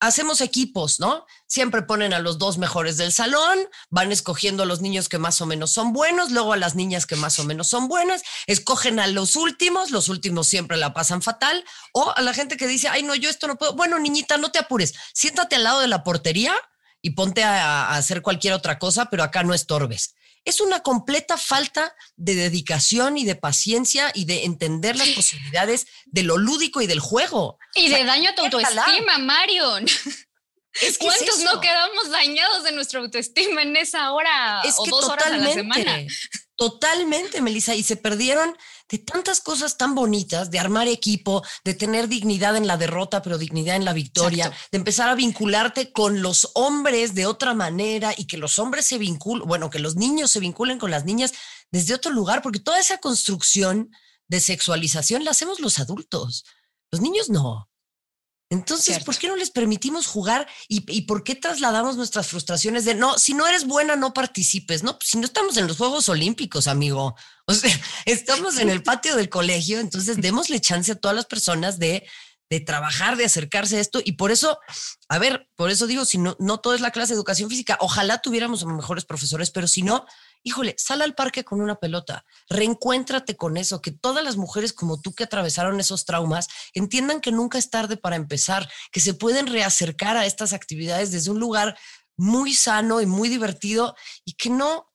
hacemos 0.00 0.40
equipos, 0.40 1.00
¿no? 1.00 1.26
Siempre 1.46 1.82
ponen 1.82 2.12
a 2.12 2.18
los 2.18 2.38
dos 2.38 2.58
mejores 2.58 2.96
del 2.96 3.12
salón, 3.12 3.58
van 3.90 4.12
escogiendo 4.12 4.62
a 4.62 4.66
los 4.66 4.80
niños 4.80 5.08
que 5.08 5.18
más 5.18 5.40
o 5.40 5.46
menos 5.46 5.72
son 5.72 5.92
buenos, 5.92 6.30
luego 6.30 6.52
a 6.52 6.56
las 6.56 6.74
niñas 6.74 7.06
que 7.06 7.16
más 7.16 7.38
o 7.38 7.44
menos 7.44 7.68
son 7.68 7.88
buenas, 7.88 8.22
escogen 8.46 9.00
a 9.00 9.06
los 9.06 9.36
últimos, 9.36 9.90
los 9.90 10.08
últimos 10.08 10.46
siempre 10.46 10.76
la 10.76 10.94
pasan 10.94 11.22
fatal, 11.22 11.64
o 11.92 12.12
a 12.14 12.22
la 12.22 12.34
gente 12.34 12.56
que 12.56 12.66
dice, 12.66 12.88
ay, 12.88 13.02
no, 13.02 13.14
yo 13.14 13.30
esto 13.30 13.46
no 13.46 13.56
puedo. 13.56 13.74
Bueno, 13.74 13.98
niñita, 13.98 14.36
no 14.36 14.50
te 14.50 14.58
apures, 14.58 14.94
siéntate 15.12 15.56
al 15.56 15.64
lado 15.64 15.80
de 15.80 15.88
la 15.88 16.04
portería 16.04 16.54
y 17.02 17.10
ponte 17.10 17.44
a, 17.44 17.86
a 17.88 17.96
hacer 17.96 18.22
cualquier 18.22 18.54
otra 18.54 18.78
cosa, 18.78 19.06
pero 19.06 19.22
acá 19.22 19.42
no 19.42 19.54
estorbes 19.54 20.14
es 20.48 20.60
una 20.60 20.80
completa 20.80 21.36
falta 21.36 21.94
de 22.16 22.34
dedicación 22.34 23.18
y 23.18 23.24
de 23.24 23.36
paciencia 23.36 24.10
y 24.14 24.24
de 24.24 24.44
entender 24.44 24.96
las 24.96 25.08
posibilidades 25.08 25.86
de 26.06 26.22
lo 26.22 26.38
lúdico 26.38 26.80
y 26.80 26.86
del 26.86 27.00
juego. 27.00 27.58
Y 27.74 27.88
de 27.88 28.04
daño 28.04 28.30
a 28.30 28.34
tu 28.34 28.42
autoestima, 28.42 29.18
Marion. 29.18 29.86
¿Cuántos 30.98 31.40
no 31.40 31.60
quedamos 31.60 32.10
dañados 32.10 32.64
de 32.64 32.72
nuestra 32.72 33.00
autoestima 33.00 33.62
en 33.62 33.76
esa 33.76 34.12
hora 34.12 34.62
o 34.62 34.86
dos 34.86 35.04
horas 35.06 35.26
a 35.26 35.36
la 35.36 35.52
semana? 35.52 36.06
Totalmente, 36.56 37.40
Melissa. 37.40 37.74
Y 37.74 37.82
se 37.82 37.96
perdieron 37.96 38.56
de 38.88 38.98
tantas 38.98 39.40
cosas 39.40 39.76
tan 39.76 39.94
bonitas, 39.94 40.50
de 40.50 40.58
armar 40.58 40.88
equipo, 40.88 41.44
de 41.64 41.74
tener 41.74 42.08
dignidad 42.08 42.56
en 42.56 42.66
la 42.66 42.76
derrota, 42.76 43.22
pero 43.22 43.38
dignidad 43.38 43.76
en 43.76 43.84
la 43.84 43.92
victoria, 43.92 44.52
de 44.72 44.78
empezar 44.78 45.08
a 45.08 45.14
vincularte 45.14 45.92
con 45.92 46.22
los 46.22 46.50
hombres 46.54 47.14
de 47.14 47.26
otra 47.26 47.54
manera 47.54 48.14
y 48.16 48.26
que 48.26 48.38
los 48.38 48.58
hombres 48.58 48.86
se 48.86 48.98
vinculen, 48.98 49.46
bueno, 49.46 49.70
que 49.70 49.78
los 49.78 49.96
niños 49.96 50.30
se 50.30 50.40
vinculen 50.40 50.78
con 50.78 50.90
las 50.90 51.04
niñas 51.04 51.32
desde 51.70 51.94
otro 51.94 52.12
lugar, 52.12 52.42
porque 52.42 52.60
toda 52.60 52.80
esa 52.80 52.98
construcción 52.98 53.90
de 54.26 54.40
sexualización 54.40 55.24
la 55.24 55.32
hacemos 55.32 55.60
los 55.60 55.78
adultos. 55.78 56.44
Los 56.90 57.00
niños 57.00 57.28
no. 57.28 57.68
Entonces, 58.50 59.04
¿por 59.04 59.16
qué 59.18 59.28
no 59.28 59.36
les 59.36 59.50
permitimos 59.50 60.06
jugar 60.06 60.48
y, 60.68 61.02
por 61.02 61.22
qué 61.22 61.34
trasladamos 61.34 61.96
nuestras 61.96 62.28
frustraciones 62.28 62.86
de 62.86 62.94
no, 62.94 63.18
si 63.18 63.34
no 63.34 63.46
eres 63.46 63.66
buena, 63.66 63.94
no 63.94 64.14
participes? 64.14 64.82
No, 64.82 64.98
pues 64.98 65.10
si 65.10 65.18
no 65.18 65.26
estamos 65.26 65.56
en 65.58 65.66
los 65.66 65.76
Juegos 65.76 66.08
Olímpicos, 66.08 66.66
amigo. 66.66 67.14
O 67.46 67.52
sea, 67.52 67.70
estamos 68.06 68.58
en 68.58 68.70
el 68.70 68.82
patio 68.82 69.16
del 69.16 69.28
colegio, 69.28 69.80
entonces 69.80 70.16
démosle 70.20 70.60
chance 70.60 70.92
a 70.92 70.94
todas 70.94 71.14
las 71.14 71.26
personas 71.26 71.78
de, 71.78 72.06
de 72.48 72.60
trabajar, 72.60 73.16
de 73.16 73.26
acercarse 73.26 73.76
a 73.76 73.80
esto. 73.80 74.00
Y 74.02 74.12
por 74.12 74.30
eso, 74.30 74.58
a 75.08 75.18
ver, 75.18 75.48
por 75.54 75.70
eso 75.70 75.86
digo, 75.86 76.06
si 76.06 76.16
no, 76.16 76.34
no 76.38 76.60
todo 76.60 76.74
es 76.74 76.80
la 76.80 76.90
clase 76.90 77.12
de 77.12 77.16
educación 77.16 77.50
física, 77.50 77.76
ojalá 77.80 78.18
tuviéramos 78.18 78.64
mejores 78.64 79.04
profesores, 79.04 79.50
pero 79.50 79.68
si 79.68 79.82
no, 79.82 80.06
híjole, 80.42 80.74
sal 80.78 81.02
al 81.02 81.14
parque 81.14 81.44
con 81.44 81.60
una 81.60 81.76
pelota, 81.76 82.24
reencuéntrate 82.48 83.36
con 83.36 83.56
eso, 83.56 83.82
que 83.82 83.92
todas 83.92 84.24
las 84.24 84.36
mujeres 84.36 84.72
como 84.72 85.00
tú 85.00 85.14
que 85.14 85.24
atravesaron 85.24 85.80
esos 85.80 86.04
traumas 86.04 86.48
entiendan 86.74 87.20
que 87.20 87.32
nunca 87.32 87.58
es 87.58 87.70
tarde 87.70 87.96
para 87.96 88.16
empezar, 88.16 88.68
que 88.92 89.00
se 89.00 89.14
pueden 89.14 89.46
reacercar 89.46 90.16
a 90.16 90.26
estas 90.26 90.52
actividades 90.52 91.10
desde 91.12 91.30
un 91.30 91.40
lugar 91.40 91.78
muy 92.16 92.54
sano 92.54 93.00
y 93.00 93.06
muy 93.06 93.28
divertido 93.28 93.94
y 94.24 94.34
que 94.34 94.50
no 94.50 94.88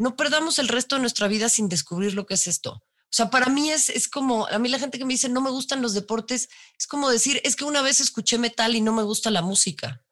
no 0.00 0.16
perdamos 0.16 0.58
el 0.58 0.68
resto 0.68 0.96
de 0.96 1.02
nuestra 1.02 1.28
vida 1.28 1.50
sin 1.50 1.68
descubrir 1.68 2.14
lo 2.14 2.24
que 2.24 2.32
es 2.32 2.46
esto. 2.46 2.72
O 2.72 3.12
sea, 3.12 3.28
para 3.28 3.50
mí 3.50 3.70
es, 3.70 3.90
es 3.90 4.08
como, 4.08 4.46
a 4.46 4.58
mí 4.58 4.68
la 4.70 4.78
gente 4.78 4.98
que 4.98 5.04
me 5.04 5.12
dice 5.12 5.28
no 5.28 5.42
me 5.42 5.50
gustan 5.50 5.82
los 5.82 5.92
deportes, 5.92 6.48
es 6.78 6.86
como 6.86 7.10
decir, 7.10 7.38
es 7.44 7.54
que 7.54 7.64
una 7.64 7.82
vez 7.82 8.00
escuché 8.00 8.38
metal 8.38 8.74
y 8.74 8.80
no 8.80 8.94
me 8.94 9.02
gusta 9.02 9.30
la 9.30 9.42
música. 9.42 10.02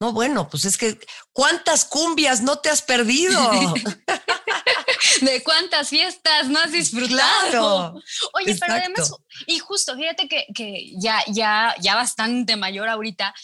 No, 0.00 0.12
bueno, 0.12 0.48
pues 0.48 0.64
es 0.64 0.76
que 0.76 0.98
¿cuántas 1.32 1.84
cumbias 1.84 2.42
no 2.42 2.58
te 2.58 2.68
has 2.68 2.82
perdido? 2.82 3.40
de 5.20 5.42
cuántas 5.42 5.88
fiestas 5.88 6.48
no 6.48 6.58
has 6.58 6.72
disfrutado. 6.72 7.94
Oye, 8.32 8.56
pero 8.58 8.74
además, 8.74 9.12
y 9.46 9.58
justo, 9.58 9.96
fíjate 9.96 10.28
que, 10.28 10.46
que, 10.54 10.92
ya, 10.98 11.22
ya, 11.28 11.74
ya 11.80 11.94
bastante 11.94 12.56
mayor 12.56 12.88
ahorita, 12.88 13.34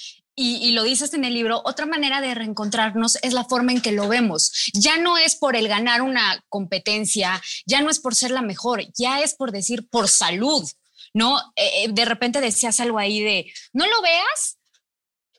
y, 0.42 0.72
lo 0.72 0.84
dices 0.84 1.12
en 1.12 1.24
el 1.24 1.34
libro, 1.34 1.60
otra 1.66 1.84
manera 1.84 2.22
de 2.22 2.34
reencontrarnos 2.34 3.18
es 3.20 3.34
la 3.34 3.44
forma 3.44 3.72
en 3.72 3.82
que 3.82 3.92
lo 3.92 4.08
vemos. 4.08 4.70
Ya 4.72 4.96
no 4.96 5.18
es 5.18 5.36
por 5.36 5.54
el 5.54 5.68
ganar 5.68 6.00
una 6.00 6.42
competencia, 6.48 7.42
ya 7.66 7.82
no 7.82 7.90
es 7.90 7.98
por 7.98 8.14
ser 8.14 8.30
la 8.30 8.40
mejor, 8.40 8.82
ya 8.96 9.20
es 9.20 9.34
por 9.34 9.52
decir 9.52 9.86
por 9.90 10.08
salud, 10.08 10.66
¿no? 11.12 11.38
Eh, 11.56 11.84
eh, 11.84 11.88
de 11.90 12.04
repente 12.06 12.40
decías 12.40 12.80
algo 12.80 12.98
ahí 12.98 13.20
de, 13.20 13.52
no 13.74 13.86
lo 13.86 14.00
veas 14.00 14.56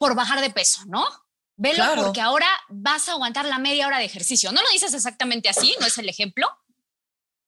por 0.01 0.15
bajar 0.15 0.41
de 0.41 0.49
peso, 0.49 0.81
¿no? 0.87 1.07
Velo 1.55 1.83
porque 1.95 2.21
ahora 2.21 2.47
vas 2.69 3.07
a 3.07 3.11
aguantar 3.11 3.45
la 3.45 3.59
media 3.59 3.85
hora 3.85 3.99
de 3.99 4.05
ejercicio. 4.05 4.51
No 4.51 4.59
lo 4.63 4.69
dices 4.71 4.95
exactamente 4.95 5.47
así, 5.47 5.75
no 5.79 5.85
es 5.85 5.95
el 5.99 6.09
ejemplo, 6.09 6.47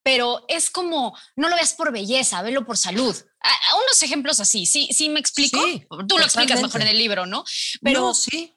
pero 0.03 0.45
es 0.47 0.69
como, 0.69 1.17
no 1.35 1.49
lo 1.49 1.55
veas 1.55 1.73
por 1.73 1.91
belleza, 1.91 2.43
velo 2.43 2.63
por 2.63 2.77
salud. 2.77 3.15
A, 3.39 3.75
unos 3.77 4.03
ejemplos 4.03 4.39
así, 4.39 4.67
sí, 4.67 4.87
sí 4.91 5.09
me 5.09 5.19
explico. 5.19 5.59
Tú 6.07 6.19
lo 6.19 6.25
explicas 6.25 6.61
mejor 6.61 6.81
en 6.81 6.89
el 6.89 6.97
libro, 6.99 7.25
¿no? 7.25 7.43
Pero 7.81 8.13
sí. 8.13 8.53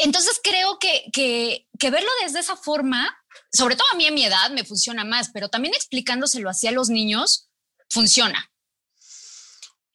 Entonces 0.00 0.40
creo 0.42 0.80
que, 0.80 1.04
que, 1.12 1.68
que 1.78 1.90
verlo 1.90 2.10
desde 2.24 2.40
esa 2.40 2.56
forma, 2.56 3.16
sobre 3.52 3.76
todo 3.76 3.86
a 3.92 3.96
mí 3.96 4.06
en 4.06 4.14
mi 4.14 4.24
edad, 4.24 4.50
me 4.50 4.64
funciona 4.64 5.04
más, 5.04 5.30
pero 5.32 5.48
también 5.48 5.72
explicándoselo 5.74 6.50
así 6.50 6.66
a 6.66 6.72
los 6.72 6.88
niños, 6.88 7.48
funciona. 7.88 8.50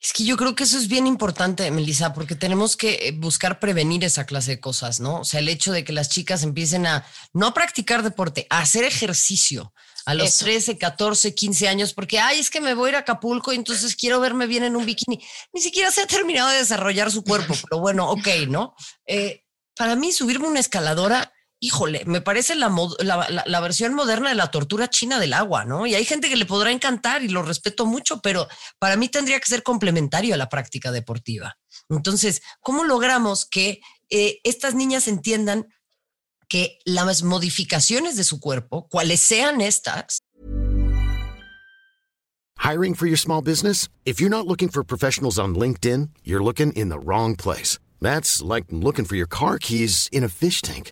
Es 0.02 0.14
que 0.14 0.24
yo 0.24 0.38
creo 0.38 0.56
que 0.56 0.64
eso 0.64 0.78
es 0.78 0.88
bien 0.88 1.08
importante, 1.08 1.70
Melissa, 1.72 2.14
porque 2.14 2.36
tenemos 2.36 2.78
que 2.78 3.08
eh, 3.08 3.12
buscar 3.12 3.60
prevenir 3.60 4.06
esa 4.06 4.26
clase 4.26 4.52
de 4.52 4.60
cosas, 4.62 5.02
¿no? 5.02 5.20
O 5.20 5.26
sea, 5.26 5.42
el 5.42 5.50
hecho 5.50 5.74
de 5.74 5.84
que 5.84 5.92
las 5.92 6.08
chicas 6.08 6.44
empiecen 6.44 6.88
a 6.88 7.06
no 7.34 7.54
practicar 7.54 8.02
deporte, 8.02 8.48
a 8.50 8.60
hacer 8.60 8.86
ejercicio 8.86 9.74
a 10.06 10.14
los 10.14 10.38
13, 10.38 10.78
14, 10.78 11.36
15 11.36 11.68
años, 11.68 11.94
porque, 11.94 12.20
ay, 12.20 12.40
es 12.40 12.50
que 12.50 12.62
me 12.62 12.74
voy 12.74 12.88
a 12.88 12.90
ir 12.90 12.96
a 12.96 13.00
Acapulco 13.00 13.52
y 13.52 13.58
entonces 13.58 13.96
quiero 13.96 14.22
verme 14.22 14.48
bien 14.48 14.64
en 14.64 14.78
un 14.78 14.86
bikini. 14.86 15.22
Ni 15.54 15.62
siquiera 15.62 15.92
se 15.92 16.02
ha 16.02 16.08
terminado 16.08 16.50
de 16.50 16.58
desarrollar 16.58 17.12
su 17.12 17.24
cuerpo, 17.24 17.54
pero 17.70 17.82
bueno, 17.82 18.10
ok, 18.10 18.28
¿no? 18.48 18.74
Eh, 19.06 19.44
para 19.76 19.96
mí, 19.96 20.14
subirme 20.14 20.48
una 20.48 20.62
escaladora 20.62 21.34
híjole, 21.60 22.04
me 22.06 22.22
parece 22.22 22.56
la, 22.56 22.70
la, 23.46 23.60
versión 23.60 23.94
moderna 23.94 24.30
de 24.30 24.36
la 24.36 24.52
tortura 24.52 24.90
china 24.90 25.20
del 25.20 25.34
agua, 25.34 25.66
¿no? 25.66 25.86
Y 25.86 25.96
hay 25.96 26.06
gente 26.06 26.30
que 26.30 26.38
le 26.38 26.46
podrá 26.46 26.72
encantar 26.72 27.24
y 27.24 27.28
lo 27.28 27.44
respeto 27.44 27.86
mucho, 27.86 28.22
pero 28.22 28.48
para 28.80 28.96
mí 28.96 29.10
tendría 29.10 29.40
que 29.40 29.48
ser 29.48 29.64
complementario 29.64 30.34
a 30.34 30.38
la 30.38 30.50
práctica 30.50 30.92
deportiva. 30.92 31.58
Entonces, 31.90 32.42
¿cómo 32.62 32.86
logramos 32.86 33.46
que 33.46 33.82
eh, 34.10 34.40
estas 34.44 34.74
niñas 34.74 35.08
entiendan 35.08 35.68
que 36.48 36.80
las 36.86 37.24
modificaciones 37.24 38.16
de 38.16 38.24
su 38.24 38.40
cuerpo, 38.40 38.88
cuales 38.88 39.20
sean 39.20 39.62
estas, 39.62 40.20
Hiring 42.60 42.94
for 42.94 43.08
your 43.08 43.18
small 43.18 43.42
business? 43.42 43.88
If 44.06 44.20
you're 44.20 44.30
not 44.30 44.46
looking 44.46 44.68
for 44.68 44.84
professionals 44.84 45.40
on 45.40 45.56
LinkedIn, 45.56 46.10
you're 46.26 46.44
looking 46.44 46.74
in 46.74 46.90
the 46.90 47.00
wrong 47.00 47.36
place. 47.38 47.80
That's 48.02 48.42
like 48.42 48.66
looking 48.70 49.06
for 49.06 49.16
your 49.16 49.28
car 49.28 49.58
keys 49.58 50.10
in 50.12 50.26
a 50.26 50.30
fish 50.30 50.62
tank. 50.62 50.92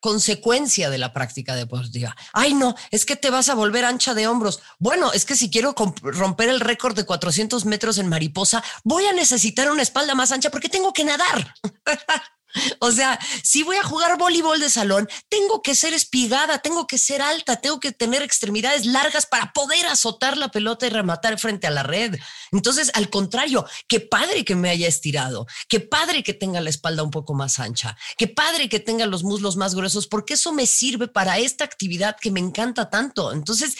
consecuencia 0.00 0.90
de 0.90 0.98
la 0.98 1.12
práctica 1.12 1.54
deportiva. 1.54 2.16
Ay, 2.32 2.54
no, 2.54 2.74
es 2.90 3.04
que 3.04 3.16
te 3.16 3.30
vas 3.30 3.48
a 3.48 3.54
volver 3.54 3.84
ancha 3.84 4.14
de 4.14 4.26
hombros. 4.26 4.60
Bueno, 4.78 5.12
es 5.12 5.24
que 5.24 5.36
si 5.36 5.50
quiero 5.50 5.74
romper 6.02 6.48
el 6.48 6.60
récord 6.60 6.96
de 6.96 7.04
400 7.04 7.64
metros 7.66 7.98
en 7.98 8.08
mariposa, 8.08 8.64
voy 8.82 9.04
a 9.04 9.12
necesitar 9.12 9.70
una 9.70 9.82
espalda 9.82 10.14
más 10.14 10.32
ancha 10.32 10.50
porque 10.50 10.68
tengo 10.68 10.92
que 10.92 11.04
nadar. 11.04 11.54
O 12.80 12.90
sea, 12.92 13.18
si 13.42 13.62
voy 13.62 13.76
a 13.76 13.82
jugar 13.82 14.18
voleibol 14.18 14.58
de 14.60 14.70
salón, 14.70 15.08
tengo 15.28 15.62
que 15.62 15.74
ser 15.74 15.92
espigada, 15.92 16.58
tengo 16.58 16.86
que 16.86 16.98
ser 16.98 17.22
alta, 17.22 17.56
tengo 17.56 17.80
que 17.80 17.92
tener 17.92 18.22
extremidades 18.22 18.86
largas 18.86 19.26
para 19.26 19.52
poder 19.52 19.86
azotar 19.86 20.36
la 20.36 20.50
pelota 20.50 20.86
y 20.86 20.90
rematar 20.90 21.38
frente 21.38 21.66
a 21.66 21.70
la 21.70 21.82
red. 21.82 22.18
Entonces, 22.52 22.90
al 22.94 23.10
contrario, 23.10 23.66
qué 23.88 24.00
padre 24.00 24.44
que 24.44 24.54
me 24.54 24.70
haya 24.70 24.88
estirado, 24.88 25.46
qué 25.68 25.80
padre 25.80 26.22
que 26.22 26.34
tenga 26.34 26.60
la 26.60 26.70
espalda 26.70 27.02
un 27.02 27.10
poco 27.10 27.34
más 27.34 27.58
ancha, 27.58 27.96
qué 28.16 28.28
padre 28.28 28.68
que 28.68 28.80
tenga 28.80 29.06
los 29.06 29.24
muslos 29.24 29.56
más 29.56 29.74
gruesos, 29.74 30.06
porque 30.06 30.34
eso 30.34 30.52
me 30.52 30.66
sirve 30.66 31.08
para 31.08 31.38
esta 31.38 31.64
actividad 31.64 32.16
que 32.20 32.30
me 32.30 32.40
encanta 32.40 32.90
tanto. 32.90 33.32
Entonces, 33.32 33.76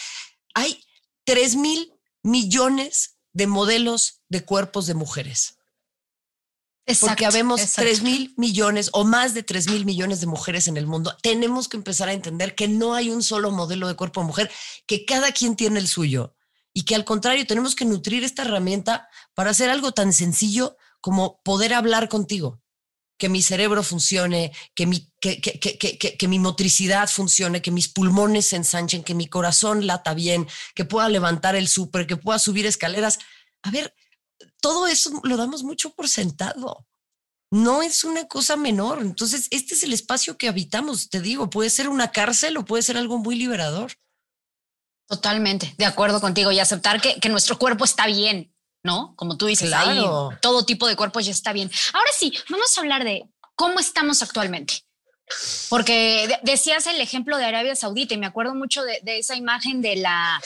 hay 0.53 0.83
3 1.25 1.55
mil 1.55 1.93
millones 2.23 3.17
de 3.33 3.47
modelos 3.47 4.21
de 4.29 4.43
cuerpos 4.43 4.87
de 4.87 4.93
mujeres. 4.93 5.57
Porque 6.99 7.25
habemos 7.25 7.73
3 7.73 8.01
mil 8.01 8.33
millones 8.37 8.89
o 8.93 9.03
más 9.03 9.33
de 9.33 9.43
3 9.43 9.69
mil 9.69 9.85
millones 9.85 10.19
de 10.19 10.27
mujeres 10.27 10.67
en 10.67 10.77
el 10.77 10.87
mundo. 10.87 11.15
Tenemos 11.21 11.67
que 11.67 11.77
empezar 11.77 12.09
a 12.09 12.13
entender 12.13 12.55
que 12.55 12.67
no 12.67 12.95
hay 12.95 13.09
un 13.09 13.23
solo 13.23 13.51
modelo 13.51 13.87
de 13.87 13.95
cuerpo 13.95 14.21
de 14.21 14.27
mujer, 14.27 14.51
que 14.87 15.05
cada 15.05 15.31
quien 15.31 15.55
tiene 15.55 15.79
el 15.79 15.87
suyo 15.87 16.35
y 16.73 16.83
que 16.83 16.95
al 16.95 17.05
contrario 17.05 17.45
tenemos 17.45 17.75
que 17.75 17.85
nutrir 17.85 18.23
esta 18.23 18.43
herramienta 18.43 19.07
para 19.33 19.51
hacer 19.51 19.69
algo 19.69 19.91
tan 19.91 20.13
sencillo 20.13 20.77
como 21.01 21.41
poder 21.43 21.73
hablar 21.73 22.09
contigo, 22.09 22.61
que 23.17 23.29
mi 23.29 23.41
cerebro 23.41 23.83
funcione, 23.83 24.51
que 24.73 24.85
mi, 24.87 25.11
que, 25.19 25.41
que, 25.41 25.59
que, 25.59 25.97
que, 26.17 26.27
mi 26.27 26.39
motricidad 26.39 27.09
funcione, 27.09 27.61
que 27.61 27.71
mis 27.71 27.87
pulmones 27.87 28.47
se 28.47 28.55
ensanchen, 28.55 29.03
que 29.03 29.15
mi 29.15 29.27
corazón 29.27 29.85
lata 29.85 30.13
bien, 30.13 30.47
que 30.75 30.85
pueda 30.85 31.09
levantar 31.09 31.55
el 31.55 31.67
súper, 31.67 32.07
que 32.07 32.17
pueda 32.17 32.39
subir 32.39 32.65
escaleras. 32.65 33.19
A 33.63 33.71
ver, 33.71 33.93
todo 34.61 34.87
eso 34.87 35.19
lo 35.23 35.35
damos 35.37 35.63
mucho 35.63 35.93
por 35.93 36.07
sentado. 36.07 36.87
No 37.51 37.81
es 37.81 38.05
una 38.05 38.27
cosa 38.27 38.55
menor. 38.55 39.01
Entonces, 39.01 39.47
este 39.51 39.73
es 39.73 39.83
el 39.83 39.91
espacio 39.91 40.37
que 40.37 40.47
habitamos, 40.47 41.09
te 41.09 41.19
digo, 41.19 41.49
puede 41.49 41.69
ser 41.69 41.89
una 41.89 42.11
cárcel 42.11 42.55
o 42.55 42.63
puede 42.63 42.83
ser 42.83 42.95
algo 42.95 43.17
muy 43.17 43.35
liberador. 43.35 43.91
Totalmente, 45.09 45.75
de 45.77 45.85
acuerdo 45.85 46.21
contigo 46.21 46.53
y 46.53 46.59
aceptar 46.59 47.01
que, 47.01 47.27
nuestro 47.27 47.59
cuerpo 47.59 47.83
está 47.83 48.05
bien, 48.05 48.55
¿no? 48.81 49.13
Como 49.17 49.35
tú 49.35 49.47
dices, 49.47 49.67
claro. 49.67 50.29
todo 50.41 50.63
tipo 50.63 50.87
de 50.87 50.95
cuerpo 50.95 51.19
ya 51.19 51.31
está 51.31 51.51
bien. 51.51 51.69
Ahora 51.91 52.09
sí, 52.17 52.33
vamos 52.49 52.77
a 52.77 52.79
hablar 52.79 53.03
de 53.03 53.27
cómo 53.55 53.81
estamos 53.81 54.21
actualmente. 54.21 54.85
Porque 55.69 56.39
decías 56.43 56.87
el 56.87 57.01
ejemplo 57.01 57.37
de 57.37 57.45
Arabia 57.45 57.75
Saudita 57.75 58.13
y 58.13 58.17
me 58.17 58.25
acuerdo 58.25 58.55
mucho 58.55 58.83
de, 58.83 59.01
de, 59.03 59.19
esa 59.19 59.35
imagen 59.35 59.81
de 59.81 59.97
la 59.97 60.41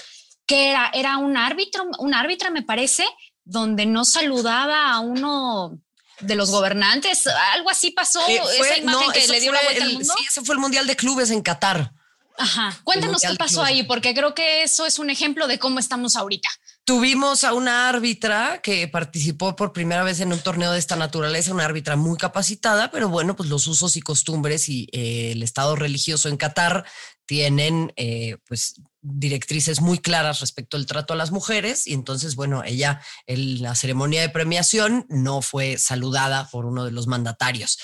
que 0.48 0.70
era, 0.70 0.90
era 0.94 1.18
un 1.18 1.38
árbitro, 1.38 1.86
un 2.00 2.14
árbitra 2.14 2.50
me 2.50 2.64
parece, 2.64 3.06
donde 3.46 3.86
no 3.86 4.04
saludaba 4.04 4.92
a 4.92 5.00
uno 5.00 5.80
de 6.20 6.36
los 6.36 6.52
gobernantes, 6.52 7.28
algo 7.54 7.70
así 7.70 7.92
pasó, 7.92 8.26
eh, 8.28 8.42
esa 8.60 8.78
imagen 8.78 9.12
que 9.12 9.28
le 9.28 9.40
dio 9.40 9.52
la 9.52 9.62
vuelta 9.64 9.84
al 9.84 9.94
mundo. 9.94 10.14
Sí, 10.18 10.26
ese 10.30 10.42
fue 10.42 10.56
el 10.56 10.62
Mundial 10.62 10.88
de 10.88 10.96
Clubes 10.96 11.32
en 11.32 11.42
Qatar. 11.42 11.94
Ajá, 12.38 12.78
cuéntanos 12.84 13.22
qué 13.22 13.34
pasó 13.36 13.64
ahí, 13.64 13.84
porque 13.84 14.14
creo 14.14 14.36
que 14.36 14.64
eso 14.64 14.86
es 14.86 15.00
un 15.00 15.10
ejemplo 15.10 15.48
de 15.48 15.58
cómo 15.58 15.80
estamos 15.80 16.16
ahorita. 16.18 16.50
Tuvimos 16.84 17.44
a 17.44 17.54
una 17.54 17.88
árbitra 17.88 18.62
que 18.62 18.88
participó 18.88 19.56
por 19.56 19.72
primera 19.72 20.04
vez 20.04 20.20
en 20.20 20.34
un 20.34 20.40
torneo 20.40 20.72
de 20.72 20.80
esta 20.80 20.96
naturaleza, 20.96 21.54
una 21.54 21.66
árbitra 21.66 21.96
muy 21.96 22.18
capacitada, 22.18 22.92
pero 22.92 23.08
bueno, 23.10 23.36
pues 23.36 23.50
los 23.50 23.68
usos 23.68 23.96
y 23.96 24.02
costumbres 24.02 24.68
y 24.70 24.88
eh, 24.92 25.32
el 25.32 25.44
estado 25.44 25.76
religioso 25.76 26.28
en 26.28 26.38
Qatar 26.38 26.86
tienen 27.26 27.94
eh, 27.96 28.38
pues 28.48 28.82
directrices 29.06 29.82
muy 29.82 30.00
claras 30.00 30.40
respecto 30.40 30.78
al 30.78 30.86
trato 30.86 31.14
a 31.14 31.18
las 31.18 31.32
mujeres 31.32 31.86
y 31.86 31.94
entonces, 31.94 32.36
bueno, 32.36 32.64
ella 32.64 33.02
en 33.28 33.62
la 33.62 33.76
ceremonia 33.76 34.22
de 34.22 34.30
premiación 34.30 35.06
no 35.10 35.42
fue 35.42 35.78
saludada 35.78 36.50
por 36.50 36.66
uno 36.66 36.86
de 36.86 36.92
los 36.92 37.08
mandatarios. 37.08 37.78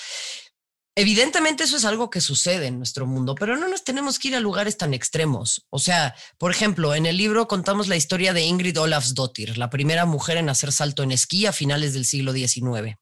Evidentemente 0.94 1.64
eso 1.64 1.78
es 1.78 1.86
algo 1.86 2.10
que 2.10 2.20
sucede 2.20 2.66
en 2.66 2.76
nuestro 2.76 3.06
mundo, 3.06 3.34
pero 3.34 3.56
no 3.56 3.66
nos 3.66 3.82
tenemos 3.82 4.18
que 4.18 4.28
ir 4.28 4.36
a 4.36 4.40
lugares 4.40 4.76
tan 4.76 4.92
extremos. 4.92 5.66
O 5.70 5.78
sea, 5.78 6.14
por 6.36 6.50
ejemplo, 6.50 6.94
en 6.94 7.06
el 7.06 7.16
libro 7.16 7.48
contamos 7.48 7.88
la 7.88 7.96
historia 7.96 8.34
de 8.34 8.42
Ingrid 8.42 8.78
Olafsdottir, 8.78 9.56
la 9.56 9.70
primera 9.70 10.04
mujer 10.04 10.36
en 10.36 10.50
hacer 10.50 10.70
salto 10.70 11.02
en 11.02 11.12
esquí 11.12 11.46
a 11.46 11.52
finales 11.52 11.94
del 11.94 12.04
siglo 12.04 12.32
XIX. 12.32 12.98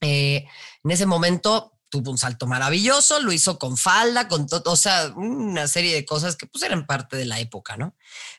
Eh, 0.00 0.46
en 0.82 0.90
ese 0.90 1.04
momento 1.04 1.79
tuvo 1.90 2.10
un 2.10 2.18
salto 2.18 2.46
maravilloso, 2.46 3.20
lo 3.20 3.32
hizo 3.32 3.58
con 3.58 3.76
falda, 3.76 4.28
con 4.28 4.46
todo, 4.46 4.72
o 4.72 4.76
sea, 4.76 5.12
una 5.16 5.68
serie 5.68 5.94
de 5.94 6.04
cosas 6.06 6.36
que 6.36 6.46
pues 6.46 6.64
eran 6.64 6.86
parte 6.86 7.16
de 7.16 7.26
la 7.26 7.40
época, 7.40 7.76
¿no? 7.76 7.96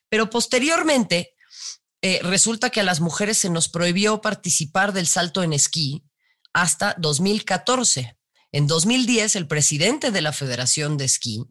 Pero 0.09 0.29
posteriormente 0.29 1.35
eh, 2.01 2.19
resulta 2.23 2.69
que 2.69 2.79
a 2.79 2.83
las 2.83 3.01
mujeres 3.01 3.37
se 3.37 3.49
nos 3.49 3.69
prohibió 3.69 4.21
participar 4.21 4.93
del 4.93 5.07
salto 5.07 5.43
en 5.43 5.53
esquí 5.53 6.03
hasta 6.53 6.95
2014 6.97 8.17
en 8.51 8.67
2010, 8.67 9.37
el 9.37 9.47
presidente 9.47 10.11
de 10.11 10.21
la 10.21 10.33
Federación 10.33 10.97
de 10.97 11.05
Esquí, 11.05 11.45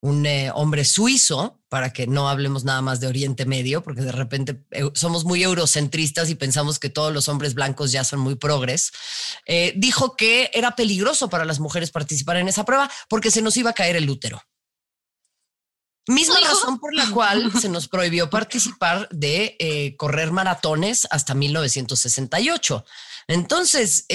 un 0.00 0.24
eh, 0.24 0.50
hombre 0.54 0.84
suizo, 0.84 1.60
para 1.68 1.92
que 1.92 2.06
no 2.06 2.28
hablemos 2.28 2.64
nada 2.64 2.80
más 2.80 3.00
de 3.00 3.06
Oriente 3.06 3.44
Medio, 3.44 3.82
porque 3.82 4.00
de 4.00 4.12
repente 4.12 4.64
eh, 4.70 4.90
somos 4.94 5.24
muy 5.24 5.42
eurocentristas 5.42 6.30
y 6.30 6.34
pensamos 6.34 6.78
que 6.78 6.88
todos 6.88 7.12
los 7.12 7.28
hombres 7.28 7.54
blancos 7.54 7.92
ya 7.92 8.02
son 8.02 8.20
muy 8.20 8.34
progres, 8.34 8.92
eh, 9.46 9.74
dijo 9.76 10.16
que 10.16 10.50
era 10.54 10.74
peligroso 10.74 11.28
para 11.28 11.44
las 11.44 11.60
mujeres 11.60 11.90
participar 11.90 12.38
en 12.38 12.48
esa 12.48 12.64
prueba 12.64 12.90
porque 13.08 13.30
se 13.30 13.42
nos 13.42 13.56
iba 13.56 13.70
a 13.70 13.74
caer 13.74 13.96
el 13.96 14.08
útero. 14.08 14.42
Misma 16.08 16.40
razón 16.40 16.80
por 16.80 16.94
la 16.94 17.08
cual 17.10 17.52
se 17.60 17.68
nos 17.68 17.86
prohibió 17.86 18.30
participar 18.30 19.08
de 19.10 19.94
correr 19.96 20.32
maratones 20.32 21.06
hasta 21.10 21.34
1968. 21.34 22.84
Entonces, 23.28 24.06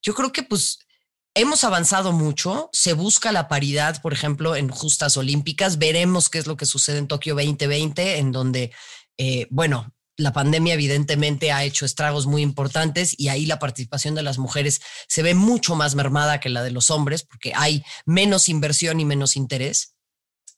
yo 0.00 0.14
creo 0.14 0.32
que 0.32 0.44
pues 0.44 0.85
hemos 1.36 1.64
avanzado 1.64 2.12
mucho, 2.12 2.70
se 2.72 2.94
busca 2.94 3.30
la 3.30 3.46
paridad, 3.46 4.00
por 4.00 4.14
ejemplo, 4.14 4.56
en 4.56 4.70
justas 4.70 5.18
olímpicas, 5.18 5.78
veremos 5.78 6.30
qué 6.30 6.38
es 6.38 6.46
lo 6.46 6.56
que 6.56 6.64
sucede 6.64 6.98
en 6.98 7.08
Tokio 7.08 7.34
2020, 7.34 8.18
en 8.18 8.32
donde, 8.32 8.72
eh, 9.18 9.46
bueno, 9.50 9.92
la 10.16 10.32
pandemia 10.32 10.72
evidentemente 10.72 11.52
ha 11.52 11.62
hecho 11.62 11.84
estragos 11.84 12.26
muy 12.26 12.40
importantes 12.40 13.14
y 13.18 13.28
ahí 13.28 13.44
la 13.44 13.58
participación 13.58 14.14
de 14.14 14.22
las 14.22 14.38
mujeres 14.38 14.80
se 15.08 15.22
ve 15.22 15.34
mucho 15.34 15.76
más 15.76 15.94
mermada 15.94 16.40
que 16.40 16.48
la 16.48 16.62
de 16.62 16.70
los 16.70 16.90
hombres 16.90 17.22
porque 17.22 17.52
hay 17.54 17.82
menos 18.06 18.48
inversión 18.48 18.98
y 18.98 19.04
menos 19.04 19.36
interés. 19.36 19.95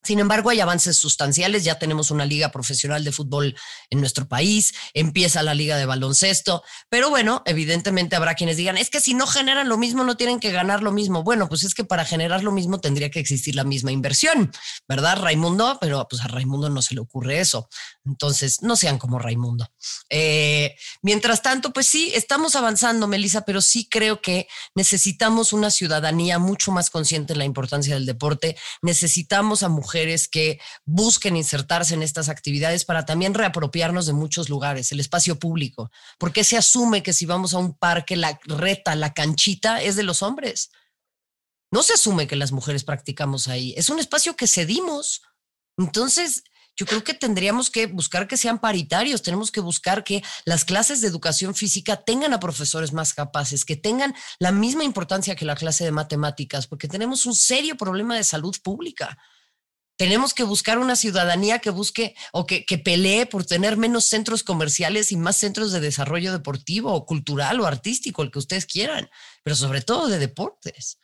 Sin 0.02 0.20
embargo, 0.20 0.50
hay 0.50 0.60
avances 0.60 0.96
sustanciales. 0.96 1.64
Ya 1.64 1.78
tenemos 1.78 2.10
una 2.10 2.24
liga 2.24 2.50
profesional 2.50 3.04
de 3.04 3.12
fútbol 3.12 3.56
en 3.90 4.00
nuestro 4.00 4.28
país, 4.28 4.74
empieza 4.94 5.42
la 5.42 5.54
liga 5.54 5.76
de 5.76 5.86
baloncesto, 5.86 6.62
pero 6.88 7.10
bueno, 7.10 7.42
evidentemente 7.44 8.16
habrá 8.16 8.34
quienes 8.34 8.56
digan, 8.56 8.78
es 8.78 8.90
que 8.90 9.00
si 9.00 9.14
no 9.14 9.26
generan 9.26 9.68
lo 9.68 9.76
mismo, 9.76 10.04
no 10.04 10.16
tienen 10.16 10.40
que 10.40 10.52
ganar 10.52 10.82
lo 10.82 10.92
mismo. 10.92 11.24
Bueno, 11.24 11.48
pues 11.48 11.64
es 11.64 11.74
que 11.74 11.84
para 11.84 12.04
generar 12.04 12.44
lo 12.44 12.52
mismo 12.52 12.80
tendría 12.80 13.10
que 13.10 13.20
existir 13.20 13.54
la 13.54 13.64
misma 13.64 13.92
inversión, 13.92 14.52
¿verdad, 14.88 15.20
Raimundo? 15.20 15.78
Pero 15.80 16.06
pues 16.08 16.22
a 16.22 16.28
Raimundo 16.28 16.70
no 16.70 16.80
se 16.80 16.94
le 16.94 17.00
ocurre 17.00 17.40
eso. 17.40 17.68
Entonces, 18.04 18.62
no 18.62 18.76
sean 18.76 18.98
como 18.98 19.18
Raimundo. 19.18 19.68
Eh, 20.08 20.76
mientras 21.02 21.42
tanto, 21.42 21.72
pues 21.72 21.86
sí, 21.86 22.12
estamos 22.14 22.56
avanzando, 22.56 23.06
Melissa, 23.08 23.42
pero 23.42 23.60
sí 23.60 23.88
creo 23.90 24.22
que 24.22 24.48
necesitamos 24.74 25.52
una 25.52 25.70
ciudadanía 25.70 26.38
mucho 26.38 26.72
más 26.72 26.88
consciente 26.88 27.34
de 27.34 27.38
la 27.38 27.44
importancia 27.44 27.94
del 27.94 28.06
deporte. 28.06 28.56
Necesitamos 28.80 29.62
a 29.62 29.68
mujeres 29.68 29.87
mujeres 29.88 30.28
que 30.28 30.60
busquen 30.84 31.34
insertarse 31.34 31.94
en 31.94 32.02
estas 32.02 32.28
actividades 32.28 32.84
para 32.84 33.06
también 33.06 33.32
reapropiarnos 33.32 34.04
de 34.04 34.12
muchos 34.12 34.50
lugares, 34.50 34.92
el 34.92 35.00
espacio 35.00 35.38
público. 35.38 35.90
porque 36.18 36.44
se 36.44 36.58
asume 36.58 37.02
que 37.02 37.14
si 37.14 37.24
vamos 37.24 37.54
a 37.54 37.58
un 37.58 37.72
parque, 37.74 38.16
la 38.16 38.38
reta, 38.44 38.94
la 38.94 39.14
canchita 39.14 39.80
es 39.80 39.96
de 39.96 40.02
los 40.02 40.22
hombres? 40.22 40.70
No 41.70 41.82
se 41.82 41.94
asume 41.94 42.26
que 42.26 42.36
las 42.36 42.52
mujeres 42.52 42.84
practicamos 42.84 43.48
ahí. 43.48 43.74
Es 43.76 43.88
un 43.88 43.98
espacio 43.98 44.36
que 44.36 44.46
cedimos. 44.46 45.22
Entonces, 45.78 46.42
yo 46.76 46.86
creo 46.86 47.02
que 47.02 47.14
tendríamos 47.14 47.70
que 47.70 47.86
buscar 47.86 48.28
que 48.28 48.36
sean 48.36 48.58
paritarios, 48.58 49.22
tenemos 49.22 49.50
que 49.50 49.60
buscar 49.60 50.04
que 50.04 50.22
las 50.44 50.64
clases 50.64 51.00
de 51.00 51.08
educación 51.08 51.54
física 51.54 51.96
tengan 51.96 52.32
a 52.34 52.40
profesores 52.40 52.92
más 52.92 53.14
capaces, 53.14 53.64
que 53.64 53.76
tengan 53.76 54.14
la 54.38 54.52
misma 54.52 54.84
importancia 54.84 55.34
que 55.34 55.44
la 55.44 55.56
clase 55.56 55.84
de 55.84 55.92
matemáticas, 55.92 56.66
porque 56.66 56.88
tenemos 56.88 57.26
un 57.26 57.34
serio 57.34 57.76
problema 57.76 58.16
de 58.16 58.24
salud 58.24 58.56
pública. 58.62 59.18
Tenemos 59.98 60.32
que 60.32 60.44
buscar 60.44 60.78
una 60.78 60.94
ciudadanía 60.94 61.58
que 61.58 61.70
busque 61.70 62.14
o 62.32 62.46
que, 62.46 62.64
pelee 62.84 63.26
por 63.26 63.44
tener 63.44 63.76
menos 63.76 64.04
centros 64.04 64.44
comerciales 64.44 65.10
y 65.10 65.16
más 65.16 65.36
centros 65.36 65.72
de 65.72 65.80
desarrollo 65.80 66.32
deportivo 66.32 66.94
o 66.94 67.04
cultural 67.04 67.60
o 67.60 67.66
artístico, 67.66 68.22
el 68.22 68.30
que 68.30 68.38
ustedes 68.38 68.64
quieran, 68.64 69.10
pero 69.42 69.56
sobre 69.56 69.82
todo 69.82 70.06
de 70.06 70.20
deportes. 70.20 70.98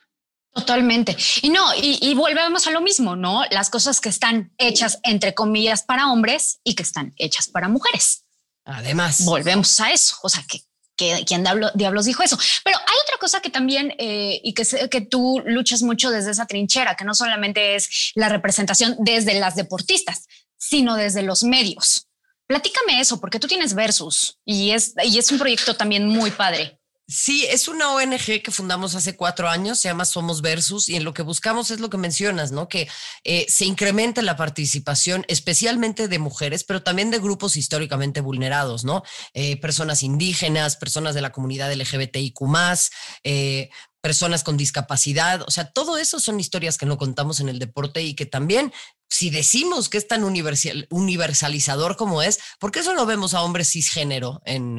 Totalmente. 0.52 1.16
Y 1.42 1.48
no, 1.50 1.74
y, 1.74 1.98
y, 2.00 2.14
volvemos 2.14 2.68
a 2.68 2.70
lo 2.70 2.80
mismo, 2.80 3.16
¿no? 3.16 3.42
Las 3.50 3.68
cosas 3.68 4.00
que 4.00 4.08
están 4.08 4.54
hechas, 4.58 5.00
entre 5.02 5.34
comillas, 5.34 5.82
para 5.82 6.12
hombres 6.12 6.60
y 6.62 6.76
que 6.76 6.84
están 6.84 7.12
hechas 7.16 7.48
para 7.48 7.68
mujeres. 7.68 8.24
Además. 8.64 9.24
Volvemos 9.24 9.80
a 9.80 9.92
eso. 9.92 10.16
O 10.22 10.28
sea, 10.28 10.44
que 10.48 10.62
que 10.96 11.24
quién 11.26 11.44
diablos 11.74 12.04
dijo 12.04 12.22
eso. 12.22 12.38
Pero 12.64 12.78
hay 12.78 12.96
otra 13.02 13.18
cosa 13.18 13.40
que 13.40 13.50
también, 13.50 13.94
eh, 13.98 14.40
y 14.42 14.54
que, 14.54 14.64
que 14.88 15.00
tú 15.00 15.42
luchas 15.44 15.82
mucho 15.82 16.10
desde 16.10 16.30
esa 16.30 16.46
trinchera, 16.46 16.96
que 16.96 17.04
no 17.04 17.14
solamente 17.14 17.74
es 17.74 18.12
la 18.14 18.28
representación 18.28 18.96
desde 18.98 19.38
las 19.38 19.56
deportistas, 19.56 20.26
sino 20.56 20.96
desde 20.96 21.22
los 21.22 21.44
medios. 21.44 22.08
Platícame 22.46 23.00
eso, 23.00 23.20
porque 23.20 23.38
tú 23.38 23.48
tienes 23.48 23.74
Versus 23.74 24.38
y 24.44 24.70
es, 24.70 24.94
y 25.02 25.18
es 25.18 25.30
un 25.32 25.38
proyecto 25.38 25.74
también 25.76 26.06
muy 26.06 26.30
padre. 26.30 26.78
Sí, 27.06 27.44
es 27.50 27.68
una 27.68 27.92
ONG 27.92 28.40
que 28.42 28.50
fundamos 28.50 28.94
hace 28.94 29.14
cuatro 29.14 29.50
años, 29.50 29.78
se 29.78 29.88
llama 29.88 30.06
Somos 30.06 30.40
Versus, 30.40 30.88
y 30.88 30.96
en 30.96 31.04
lo 31.04 31.12
que 31.12 31.20
buscamos 31.20 31.70
es 31.70 31.78
lo 31.78 31.90
que 31.90 31.98
mencionas, 31.98 32.50
¿no? 32.50 32.66
Que 32.66 32.88
eh, 33.24 33.44
se 33.46 33.66
incremente 33.66 34.22
la 34.22 34.36
participación, 34.36 35.26
especialmente 35.28 36.08
de 36.08 36.18
mujeres, 36.18 36.64
pero 36.64 36.82
también 36.82 37.10
de 37.10 37.18
grupos 37.18 37.56
históricamente 37.58 38.22
vulnerados, 38.22 38.84
¿no? 38.84 39.02
Eh, 39.34 39.60
personas 39.60 40.02
indígenas, 40.02 40.76
personas 40.76 41.14
de 41.14 41.20
la 41.20 41.30
comunidad 41.30 41.70
LGBTIQ, 41.70 42.40
eh, 43.22 43.68
personas 44.00 44.42
con 44.42 44.56
discapacidad, 44.56 45.42
o 45.46 45.50
sea, 45.50 45.70
todo 45.72 45.98
eso 45.98 46.20
son 46.20 46.40
historias 46.40 46.78
que 46.78 46.86
no 46.86 46.96
contamos 46.96 47.38
en 47.40 47.50
el 47.50 47.58
deporte 47.58 48.02
y 48.02 48.14
que 48.14 48.24
también 48.24 48.72
si 49.10 49.28
decimos 49.28 49.90
que 49.90 49.98
es 49.98 50.08
tan 50.08 50.24
universal, 50.24 50.86
universalizador 50.90 51.96
como 51.96 52.22
es, 52.22 52.38
¿por 52.58 52.70
qué 52.70 52.80
eso 52.80 52.94
no 52.94 53.04
vemos 53.04 53.34
a 53.34 53.42
hombres 53.42 53.70
cisgénero 53.70 54.40
en, 54.46 54.78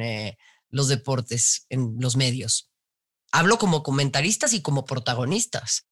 los 0.70 0.88
deportes 0.88 1.66
en 1.68 1.96
los 1.98 2.16
medios. 2.16 2.70
Hablo 3.32 3.58
como 3.58 3.82
comentaristas 3.82 4.52
y 4.52 4.62
como 4.62 4.84
protagonistas, 4.84 5.88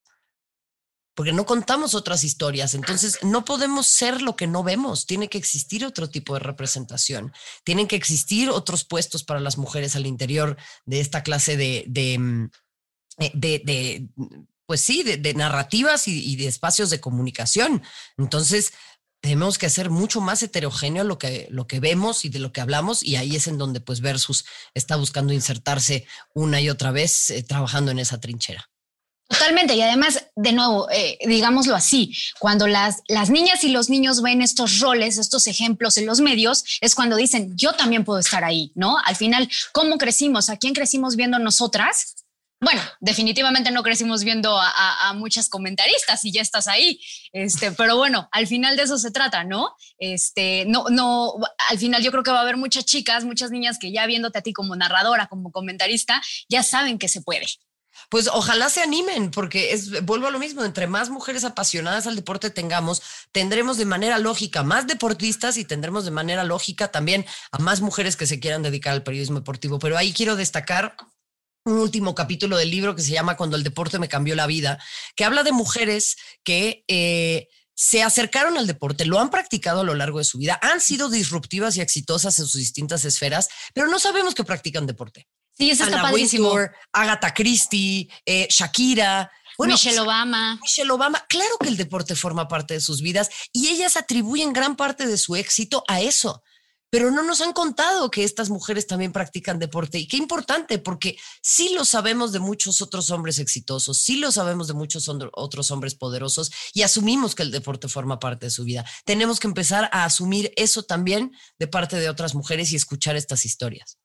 porque 1.14 1.32
no 1.32 1.46
contamos 1.46 1.94
otras 1.94 2.24
historias, 2.24 2.74
entonces 2.74 3.18
no 3.22 3.44
podemos 3.44 3.86
ser 3.86 4.20
lo 4.20 4.34
que 4.34 4.46
no 4.46 4.62
vemos, 4.62 5.06
tiene 5.06 5.28
que 5.28 5.38
existir 5.38 5.84
otro 5.84 6.10
tipo 6.10 6.34
de 6.34 6.40
representación, 6.40 7.32
tienen 7.62 7.86
que 7.86 7.96
existir 7.96 8.50
otros 8.50 8.84
puestos 8.84 9.22
para 9.22 9.40
las 9.40 9.56
mujeres 9.56 9.94
al 9.94 10.06
interior 10.06 10.56
de 10.86 11.00
esta 11.00 11.22
clase 11.22 11.56
de, 11.56 11.84
de, 11.86 12.18
mm, 12.18 12.50
eh, 13.18 14.08
pues 14.66 14.80
sí, 14.80 15.02
de, 15.02 15.34
narrativas 15.34 16.08
y 16.08 16.36
de 16.36 16.46
espacios 16.46 16.90
de 16.90 17.00
comunicación. 17.00 17.82
Entonces, 18.16 18.72
tenemos 19.24 19.56
que 19.56 19.64
hacer 19.64 19.88
mucho 19.88 20.20
más 20.20 20.42
heterogéneo 20.42 21.02
lo 21.02 21.18
que, 21.18 21.46
lo 21.48 21.66
que 21.66 21.80
vemos 21.80 22.26
y 22.26 22.28
de 22.28 22.40
lo 22.40 22.52
que 22.52 22.60
hablamos 22.60 23.02
y 23.02 23.16
ahí 23.16 23.36
es 23.36 23.46
en 23.46 23.56
donde 23.56 23.80
pues 23.80 24.02
Versus 24.02 24.44
está 24.74 24.96
buscando 24.96 25.32
insertarse 25.32 26.06
una 26.34 26.60
y 26.60 26.68
otra 26.68 26.90
vez 26.90 27.30
eh, 27.30 27.42
trabajando 27.42 27.90
en 27.90 28.00
esa 28.00 28.20
trinchera. 28.20 28.68
Totalmente. 29.26 29.74
Y 29.76 29.80
además, 29.80 30.26
de 30.36 30.52
nuevo, 30.52 30.90
eh, 30.90 31.16
digámoslo 31.26 31.74
así, 31.74 32.14
cuando 32.38 32.66
las, 32.66 33.00
las 33.08 33.30
niñas 33.30 33.64
y 33.64 33.70
los 33.70 33.88
niños 33.88 34.20
ven 34.20 34.42
estos 34.42 34.80
roles, 34.80 35.16
estos 35.16 35.46
ejemplos 35.46 35.96
en 35.96 36.04
los 36.04 36.20
medios, 36.20 36.62
es 36.82 36.94
cuando 36.94 37.16
dicen, 37.16 37.56
yo 37.56 37.72
también 37.72 38.04
puedo 38.04 38.18
estar 38.18 38.44
ahí, 38.44 38.72
¿no? 38.74 38.98
Al 39.06 39.16
final, 39.16 39.48
¿cómo 39.72 39.96
crecimos? 39.96 40.50
¿A 40.50 40.58
quién 40.58 40.74
crecimos 40.74 41.16
viendo 41.16 41.38
nosotras? 41.38 42.23
Bueno, 42.64 42.82
definitivamente 43.00 43.70
no 43.70 43.82
crecimos 43.82 44.24
viendo 44.24 44.58
a, 44.58 45.12
muchas 45.14 45.48
comentaristas 45.48 46.24
y 46.24 46.32
ya 46.32 46.42
estás 46.42 46.66
ahí. 46.66 47.00
Este, 47.32 47.70
pero 47.72 47.96
bueno, 47.96 48.28
al 48.32 48.46
final 48.46 48.76
de 48.76 48.82
eso 48.82 48.98
se 48.98 49.10
trata, 49.10 49.44
¿no? 49.44 49.76
Este, 49.98 50.64
no, 50.66 50.86
no, 50.90 51.34
al 51.68 51.78
final 51.78 52.02
yo 52.02 52.10
creo 52.10 52.22
que 52.22 52.30
va 52.30 52.38
a 52.38 52.42
haber 52.42 52.56
muchas 52.56 52.84
chicas, 52.84 53.24
muchas 53.24 53.50
niñas 53.50 53.78
que 53.78 53.92
ya 53.92 54.06
viéndote 54.06 54.38
a 54.38 54.42
ti 54.42 54.52
como 54.52 54.74
narradora, 54.74 55.28
como 55.28 55.52
comentarista, 55.52 56.20
ya 56.48 56.62
saben 56.62 56.98
que 56.98 57.08
se 57.08 57.22
puede. 57.22 57.46
Pues 58.08 58.28
ojalá 58.28 58.68
se 58.70 58.82
animen, 58.82 59.30
porque 59.30 59.72
es, 59.72 60.04
vuelvo 60.04 60.26
a 60.26 60.30
lo 60.30 60.38
mismo, 60.38 60.64
entre 60.64 60.86
más 60.86 61.10
mujeres 61.10 61.44
apasionadas 61.44 62.06
al 62.06 62.16
deporte 62.16 62.50
tengamos, 62.50 63.02
tendremos 63.32 63.78
de 63.78 63.84
manera 63.84 64.18
lógica 64.18 64.62
más 64.62 64.86
deportistas 64.86 65.56
y 65.56 65.64
tendremos 65.64 66.04
de 66.04 66.10
manera 66.10 66.44
lógica 66.44 66.88
también 66.88 67.24
a 67.52 67.58
más 67.58 67.80
mujeres 67.80 68.16
que 68.16 68.26
se 68.26 68.40
quieran 68.40 68.62
dedicar 68.62 68.92
al 68.92 69.02
periodismo 69.02 69.38
deportivo. 69.38 69.78
Pero 69.78 69.96
ahí 69.96 70.12
quiero 70.12 70.36
destacar 70.36 70.96
un 71.64 71.78
último 71.78 72.14
capítulo 72.14 72.56
del 72.56 72.70
libro 72.70 72.94
que 72.94 73.02
se 73.02 73.12
llama 73.12 73.36
Cuando 73.36 73.56
el 73.56 73.64
deporte 73.64 73.98
me 73.98 74.08
cambió 74.08 74.34
la 74.34 74.46
vida, 74.46 74.78
que 75.16 75.24
habla 75.24 75.42
de 75.42 75.52
mujeres 75.52 76.16
que 76.44 76.84
eh, 76.88 77.48
se 77.74 78.02
acercaron 78.02 78.58
al 78.58 78.66
deporte, 78.66 79.06
lo 79.06 79.18
han 79.18 79.30
practicado 79.30 79.80
a 79.80 79.84
lo 79.84 79.94
largo 79.94 80.18
de 80.18 80.24
su 80.24 80.38
vida, 80.38 80.58
han 80.62 80.80
sido 80.80 81.08
disruptivas 81.08 81.76
y 81.76 81.80
exitosas 81.80 82.38
en 82.38 82.46
sus 82.46 82.60
distintas 82.60 83.04
esferas, 83.04 83.48
pero 83.72 83.88
no 83.88 83.98
sabemos 83.98 84.34
que 84.34 84.44
practican 84.44 84.86
deporte. 84.86 85.26
Sí, 85.56 85.70
eso 85.70 85.84
está 85.84 86.02
padrísimo. 86.02 86.48
Wintour, 86.48 86.72
Agatha 86.92 87.32
Christie, 87.32 88.08
eh, 88.26 88.46
Shakira. 88.50 89.30
Michelle 89.56 90.00
Obama. 90.00 90.58
Michelle 90.60 90.90
Obama. 90.90 91.24
Claro 91.28 91.56
que 91.60 91.68
el 91.68 91.76
deporte 91.76 92.16
forma 92.16 92.48
parte 92.48 92.74
de 92.74 92.80
sus 92.80 93.00
vidas 93.00 93.30
y 93.52 93.68
ellas 93.68 93.96
atribuyen 93.96 94.52
gran 94.52 94.74
parte 94.74 95.06
de 95.06 95.16
su 95.16 95.36
éxito 95.36 95.84
a 95.86 96.00
eso 96.00 96.42
pero 96.94 97.10
no 97.10 97.24
nos 97.24 97.40
han 97.40 97.52
contado 97.52 98.08
que 98.08 98.22
estas 98.22 98.50
mujeres 98.50 98.86
también 98.86 99.10
practican 99.10 99.58
deporte. 99.58 99.98
Y 99.98 100.06
qué 100.06 100.16
importante, 100.16 100.78
porque 100.78 101.18
sí 101.42 101.74
lo 101.74 101.84
sabemos 101.84 102.30
de 102.30 102.38
muchos 102.38 102.80
otros 102.82 103.10
hombres 103.10 103.40
exitosos, 103.40 103.98
sí 103.98 104.18
lo 104.18 104.30
sabemos 104.30 104.68
de 104.68 104.74
muchos 104.74 105.10
otros 105.32 105.72
hombres 105.72 105.96
poderosos 105.96 106.52
y 106.72 106.82
asumimos 106.82 107.34
que 107.34 107.42
el 107.42 107.50
deporte 107.50 107.88
forma 107.88 108.20
parte 108.20 108.46
de 108.46 108.50
su 108.50 108.62
vida. 108.62 108.84
Tenemos 109.04 109.40
que 109.40 109.48
empezar 109.48 109.90
a 109.90 110.04
asumir 110.04 110.52
eso 110.54 110.84
también 110.84 111.32
de 111.58 111.66
parte 111.66 111.96
de 111.96 112.08
otras 112.08 112.36
mujeres 112.36 112.70
y 112.70 112.76
escuchar 112.76 113.16
estas 113.16 113.44
historias. 113.44 113.98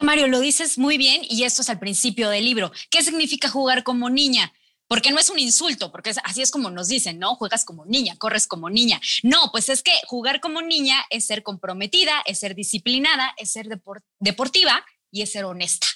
Mario, 0.00 0.26
lo 0.26 0.40
dices 0.40 0.78
muy 0.78 0.98
bien 0.98 1.22
y 1.30 1.44
esto 1.44 1.62
es 1.62 1.70
al 1.70 1.78
principio 1.78 2.30
del 2.30 2.44
libro. 2.44 2.72
¿Qué 2.90 3.04
significa 3.04 3.48
jugar 3.48 3.84
como 3.84 4.10
niña? 4.10 4.52
Porque 4.92 5.10
no 5.10 5.18
es 5.18 5.30
un 5.30 5.38
insulto, 5.38 5.90
porque 5.90 6.12
así 6.22 6.42
es 6.42 6.50
como 6.50 6.68
nos 6.68 6.88
dicen, 6.88 7.18
¿no? 7.18 7.34
Juegas 7.36 7.64
como 7.64 7.86
niña, 7.86 8.14
corres 8.18 8.46
como 8.46 8.68
niña. 8.68 9.00
No, 9.22 9.48
pues 9.50 9.70
es 9.70 9.82
que 9.82 9.92
jugar 10.06 10.42
como 10.42 10.60
niña 10.60 11.02
es 11.08 11.24
ser 11.24 11.42
comprometida, 11.42 12.12
es 12.26 12.40
ser 12.40 12.54
disciplinada, 12.54 13.32
es 13.38 13.50
ser 13.52 13.68
deportiva 14.20 14.84
y 15.10 15.22
es 15.22 15.32
ser 15.32 15.46
honesta. 15.46 15.86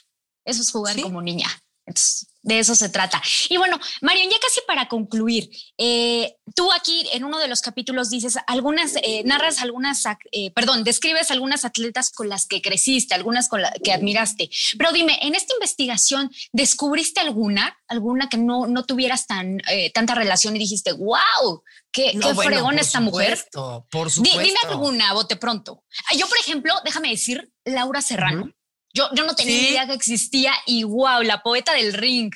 Eso 0.46 0.62
es 0.62 0.70
jugar 0.70 0.98
como 1.02 1.20
niña. 1.20 1.46
Entonces, 1.86 2.26
de 2.46 2.60
eso 2.60 2.76
se 2.76 2.88
trata. 2.88 3.20
Y 3.48 3.56
bueno, 3.56 3.78
Marion, 4.02 4.30
ya 4.30 4.38
casi 4.40 4.60
para 4.68 4.86
concluir, 4.88 5.50
eh, 5.78 6.36
tú 6.54 6.72
aquí 6.72 7.08
en 7.12 7.24
uno 7.24 7.40
de 7.40 7.48
los 7.48 7.60
capítulos 7.60 8.08
dices 8.08 8.38
algunas, 8.46 8.94
eh, 9.02 9.22
narras 9.24 9.60
algunas, 9.60 10.04
eh, 10.30 10.52
perdón, 10.52 10.84
describes 10.84 11.32
algunas 11.32 11.64
atletas 11.64 12.10
con 12.10 12.28
las 12.28 12.46
que 12.46 12.62
creciste, 12.62 13.14
algunas 13.14 13.48
con 13.48 13.62
las 13.62 13.72
que 13.82 13.92
admiraste. 13.92 14.48
Pero 14.78 14.92
dime, 14.92 15.18
en 15.22 15.34
esta 15.34 15.54
investigación, 15.54 16.30
¿descubriste 16.52 17.18
alguna, 17.20 17.76
alguna 17.88 18.28
que 18.28 18.38
no, 18.38 18.68
no 18.68 18.84
tuvieras 18.84 19.26
tan, 19.26 19.60
tanta 19.92 20.14
relación 20.14 20.54
y 20.54 20.60
dijiste, 20.60 20.92
wow, 20.92 21.64
qué, 21.90 22.16
qué 22.20 22.34
fregón 22.34 22.78
esta 22.78 23.00
mujer? 23.00 23.44
Por 23.90 24.10
supuesto. 24.10 24.40
dime 24.40 24.58
alguna, 24.68 25.12
bote 25.14 25.34
pronto. 25.34 25.82
Yo, 26.16 26.28
por 26.28 26.38
ejemplo, 26.38 26.74
déjame 26.84 27.10
decir, 27.10 27.50
Laura 27.64 28.00
Serrano. 28.00 28.52
Yo, 28.96 29.10
yo 29.12 29.26
no 29.26 29.34
tenía 29.34 29.68
idea 29.70 29.86
que 29.86 29.92
existía 29.92 30.54
y 30.64 30.84
wow, 30.84 31.22
la 31.22 31.42
poeta 31.42 31.74
del 31.74 31.92
ring. 31.92 32.32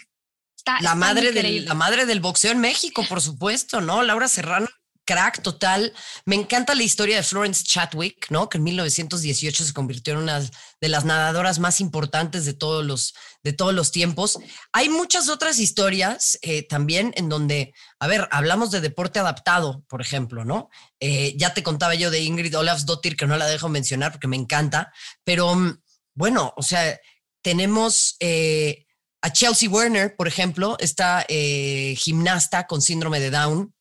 la, 0.83 0.95
madre 0.95 1.33
del, 1.33 1.65
la 1.65 1.73
madre 1.73 2.05
del 2.05 2.21
boxeo 2.21 2.53
en 2.53 2.61
México, 2.61 3.03
por 3.09 3.23
supuesto, 3.23 3.81
¿no? 3.81 4.03
Laura 4.03 4.29
Serrano, 4.29 4.69
crack 5.07 5.41
total. 5.41 5.95
Me 6.27 6.37
encanta 6.37 6.75
la 6.75 6.83
historia 6.83 7.17
de 7.17 7.23
Florence 7.23 7.65
Chadwick, 7.65 8.31
¿no? 8.31 8.51
Que 8.51 8.59
en 8.59 8.65
1918 8.65 9.65
se 9.65 9.73
convirtió 9.73 10.13
en 10.13 10.21
una 10.21 10.39
de 10.39 10.89
las 10.91 11.07
nadadoras 11.07 11.61
más 11.61 11.81
importantes 11.81 12.45
de 12.45 12.53
todos 12.53 12.85
los, 12.85 13.15
de 13.43 13.55
todos 13.55 13.73
los 13.73 13.91
tiempos. 13.91 14.39
Hay 14.75 14.91
muchas 14.91 15.31
otras 15.31 15.59
historias 15.61 16.39
eh, 16.43 16.69
también 16.69 17.15
en 17.17 17.31
donde, 17.31 17.73
a 17.99 18.07
ver, 18.07 18.29
hablamos 18.33 18.71
de 18.71 18.83
deporte 18.83 19.19
adaptado, 19.19 19.83
por 19.89 20.03
ejemplo, 20.03 20.45
¿no? 20.45 20.69
Eh, 21.01 21.35
ya 21.39 21.55
te 21.55 21.63
contaba 21.63 21.95
yo 21.95 22.11
de 22.11 22.21
Ingrid 22.21 22.57
Olafsdottir, 22.57 23.17
que 23.17 23.27
no 23.27 23.39
la 23.39 23.47
dejo 23.47 23.71
mencionar 23.71 24.13
porque 24.13 24.29
me 24.29 24.37
encanta, 24.37 24.93
pero 25.25 25.55
mm, 25.55 25.81
bueno, 26.21 26.53
o 26.55 26.63
sea, 26.63 27.01
tenemos 27.41 28.17
eh, 28.21 28.87
a 29.23 29.33
Chelsea 29.33 29.71
Werner, 29.71 30.15
por 30.17 30.29
ejemplo, 30.29 30.77
esta 30.79 31.25
eh, 31.29 31.95
gimnasta 31.97 32.67
con 32.67 32.83
síndrome 32.83 33.21
de 33.21 33.31
Down. 33.31 33.75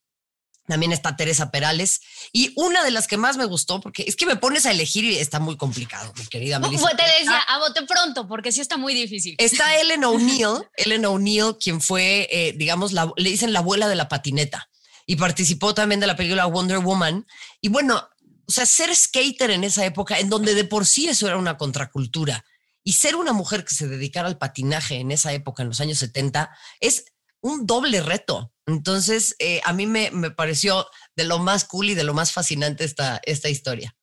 También 0.66 0.94
está 0.94 1.18
Teresa 1.18 1.52
Perales. 1.52 2.00
Y 2.32 2.54
una 2.56 2.86
de 2.86 2.92
las 2.92 3.08
que 3.08 3.18
más 3.18 3.36
me 3.36 3.44
gustó, 3.44 3.82
porque 3.82 4.06
es 4.08 4.16
que 4.16 4.26
me 4.26 4.38
pones 4.38 4.66
a 4.66 4.72
elegir 4.72 5.04
y 5.04 5.18
está 5.18 5.40
muy 5.42 5.58
complicado, 5.58 6.14
mi 6.18 6.26
querida 6.28 6.60
Melissa. 6.60 6.96
Te 6.96 7.04
decía, 7.04 7.42
a 7.42 7.60
bote 7.60 7.82
pronto, 7.86 8.26
porque 8.26 8.54
sí 8.54 8.62
está 8.62 8.78
muy 8.78 8.94
difícil. 8.94 9.36
Está 9.38 9.78
Ellen 9.78 10.04
O'Neill, 10.06 10.64
Ellen 10.78 11.06
O'Neill, 11.06 11.58
quien 11.60 11.82
fue, 11.82 12.30
eh, 12.32 12.54
digamos, 12.56 12.94
le 12.94 13.30
dicen 13.30 13.52
la 13.52 13.60
abuela 13.60 13.90
de 13.90 13.96
la 13.96 14.08
patineta 14.08 14.70
y 15.06 15.18
participó 15.18 15.74
también 15.74 16.00
de 16.00 16.08
la 16.08 16.16
película 16.16 16.46
Wonder 16.46 16.78
Woman. 16.78 17.28
Y 17.60 17.68
bueno, 17.68 18.08
o 18.50 18.52
sea, 18.52 18.66
ser 18.66 18.96
skater 18.96 19.52
en 19.52 19.64
esa 19.64 19.86
época, 19.86 20.18
en 20.18 20.28
donde 20.28 20.56
de 20.56 20.64
por 20.64 20.88
sí 20.88 21.08
eso 21.08 21.28
era 21.28 21.38
una 21.38 21.56
contracultura, 21.56 22.44
y 22.84 22.94
ser 22.94 23.16
una 23.16 23.32
mujer 23.32 23.64
que 23.64 23.76
se 23.76 23.88
dedicara 23.88 24.28
al 24.28 24.40
patinaje 24.40 24.96
en 24.96 25.12
esa 25.12 25.32
época, 25.34 25.62
en 25.62 25.70
los 25.70 25.80
años 25.82 26.00
70, 26.00 26.50
es 26.80 27.06
un 27.42 27.68
doble 27.68 28.02
reto. 28.02 28.52
Entonces, 28.66 29.36
eh, 29.38 29.62
a 29.66 29.74
mí 29.74 29.86
me, 29.86 30.10
pareció 30.32 30.88
de 31.16 31.26
lo 31.26 31.38
más 31.38 31.64
cool 31.66 31.92
y 31.92 31.94
de 31.94 32.04
lo 32.04 32.16
más 32.16 32.32
fascinante 32.32 32.86
esta, 32.86 33.22
esta 33.24 33.50
historia. 33.50 33.96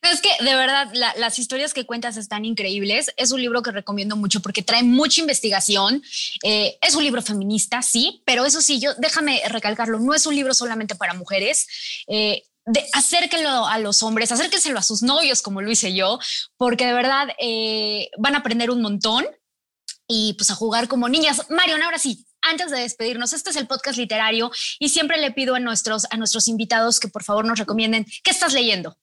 Es 0.00 0.20
que 0.20 0.30
de 0.44 0.56
verdad 0.56 0.92
las 1.16 1.38
historias 1.38 1.72
que 1.72 1.86
cuentas 1.86 2.16
están 2.16 2.44
increíbles. 2.44 3.12
Es 3.16 3.30
un 3.30 3.40
libro 3.40 3.62
que 3.62 3.70
recomiendo 3.70 4.16
mucho 4.16 4.42
porque 4.42 4.62
trae 4.62 4.82
mucha 4.82 5.20
investigación. 5.20 6.02
Eh, 6.42 6.78
es 6.80 6.96
un 6.96 7.04
libro 7.04 7.22
feminista, 7.22 7.82
sí, 7.82 8.22
pero 8.26 8.44
eso 8.44 8.60
sí, 8.60 8.80
yo 8.80 8.94
déjame 8.98 9.40
recalcarlo, 9.48 10.00
no 10.00 10.14
es 10.14 10.26
un 10.26 10.34
libro 10.34 10.54
solamente 10.54 10.96
para 10.96 11.14
mujeres. 11.14 11.68
Eh, 12.08 12.42
de, 12.66 12.84
acérquenlo 12.92 13.66
a 13.66 13.78
los 13.78 14.02
hombres, 14.02 14.32
acérquenselo 14.32 14.78
a 14.78 14.82
sus 14.82 15.02
novios, 15.02 15.42
como 15.42 15.62
lo 15.62 15.70
hice 15.70 15.94
yo, 15.94 16.18
porque 16.56 16.86
de 16.86 16.92
verdad 16.92 17.28
eh, 17.38 18.08
van 18.18 18.34
a 18.34 18.38
aprender 18.38 18.70
un 18.70 18.82
montón 18.82 19.26
y 20.06 20.34
pues 20.34 20.50
a 20.50 20.54
jugar 20.54 20.88
como 20.88 21.08
niñas. 21.08 21.42
Marion, 21.50 21.82
ahora 21.82 21.98
sí, 21.98 22.26
antes 22.42 22.70
de 22.70 22.80
despedirnos, 22.80 23.32
este 23.32 23.50
es 23.50 23.56
el 23.56 23.66
podcast 23.66 23.98
literario 23.98 24.50
y 24.78 24.88
siempre 24.90 25.18
le 25.18 25.32
pido 25.32 25.54
a 25.54 25.60
nuestros, 25.60 26.06
a 26.10 26.16
nuestros 26.16 26.48
invitados 26.48 27.00
que 27.00 27.08
por 27.08 27.24
favor 27.24 27.44
nos 27.44 27.58
recomienden 27.58 28.06
qué 28.22 28.30
estás 28.30 28.52
leyendo. 28.52 28.98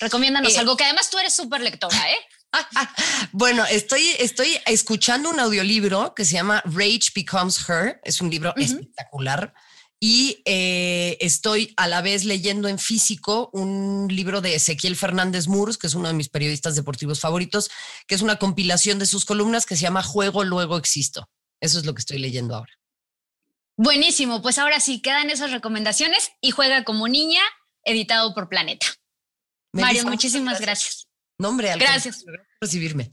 Recomiéndanos 0.00 0.54
eh, 0.54 0.58
algo 0.58 0.76
que 0.76 0.84
además 0.84 1.10
tú 1.10 1.18
eres 1.18 1.34
súper 1.34 1.60
lectora, 1.60 1.98
¿eh? 2.10 2.16
Bueno, 3.32 3.64
estoy, 3.64 4.06
estoy 4.18 4.58
escuchando 4.66 5.30
un 5.30 5.40
audiolibro 5.40 6.14
que 6.14 6.24
se 6.24 6.34
llama 6.34 6.62
Rage 6.66 7.10
Becomes 7.14 7.68
Her. 7.68 8.00
Es 8.04 8.20
un 8.20 8.30
libro 8.30 8.54
espectacular 8.56 9.54
y 10.04 10.42
eh, 10.46 11.16
estoy 11.20 11.72
a 11.76 11.86
la 11.86 12.02
vez 12.02 12.24
leyendo 12.24 12.66
en 12.66 12.80
físico 12.80 13.50
un 13.52 14.08
libro 14.10 14.40
de 14.40 14.56
Ezequiel 14.56 14.96
Fernández 14.96 15.46
Murs, 15.46 15.78
que 15.78 15.86
es 15.86 15.94
uno 15.94 16.08
de 16.08 16.14
mis 16.14 16.28
periodistas 16.28 16.74
deportivos 16.74 17.20
favoritos, 17.20 17.70
que 18.08 18.16
es 18.16 18.20
una 18.20 18.34
compilación 18.34 18.98
de 18.98 19.06
sus 19.06 19.24
columnas 19.24 19.64
que 19.64 19.76
se 19.76 19.82
llama 19.82 20.02
Juego, 20.02 20.42
luego 20.42 20.76
existo. 20.76 21.30
Eso 21.60 21.78
es 21.78 21.86
lo 21.86 21.94
que 21.94 22.00
estoy 22.00 22.18
leyendo 22.18 22.56
ahora. 22.56 22.72
Buenísimo, 23.76 24.42
pues 24.42 24.58
ahora 24.58 24.80
sí 24.80 25.00
quedan 25.00 25.30
esas 25.30 25.52
recomendaciones 25.52 26.32
y 26.40 26.50
juega 26.50 26.82
como 26.82 27.06
niña, 27.06 27.42
editado 27.84 28.34
por 28.34 28.48
Planeta. 28.48 28.86
Mario, 29.70 30.04
muchísimas 30.06 30.60
gracias. 30.60 31.06
Nombre, 31.38 31.72
gracias. 31.76 32.24
por 32.24 32.44
recibirme. 32.60 33.12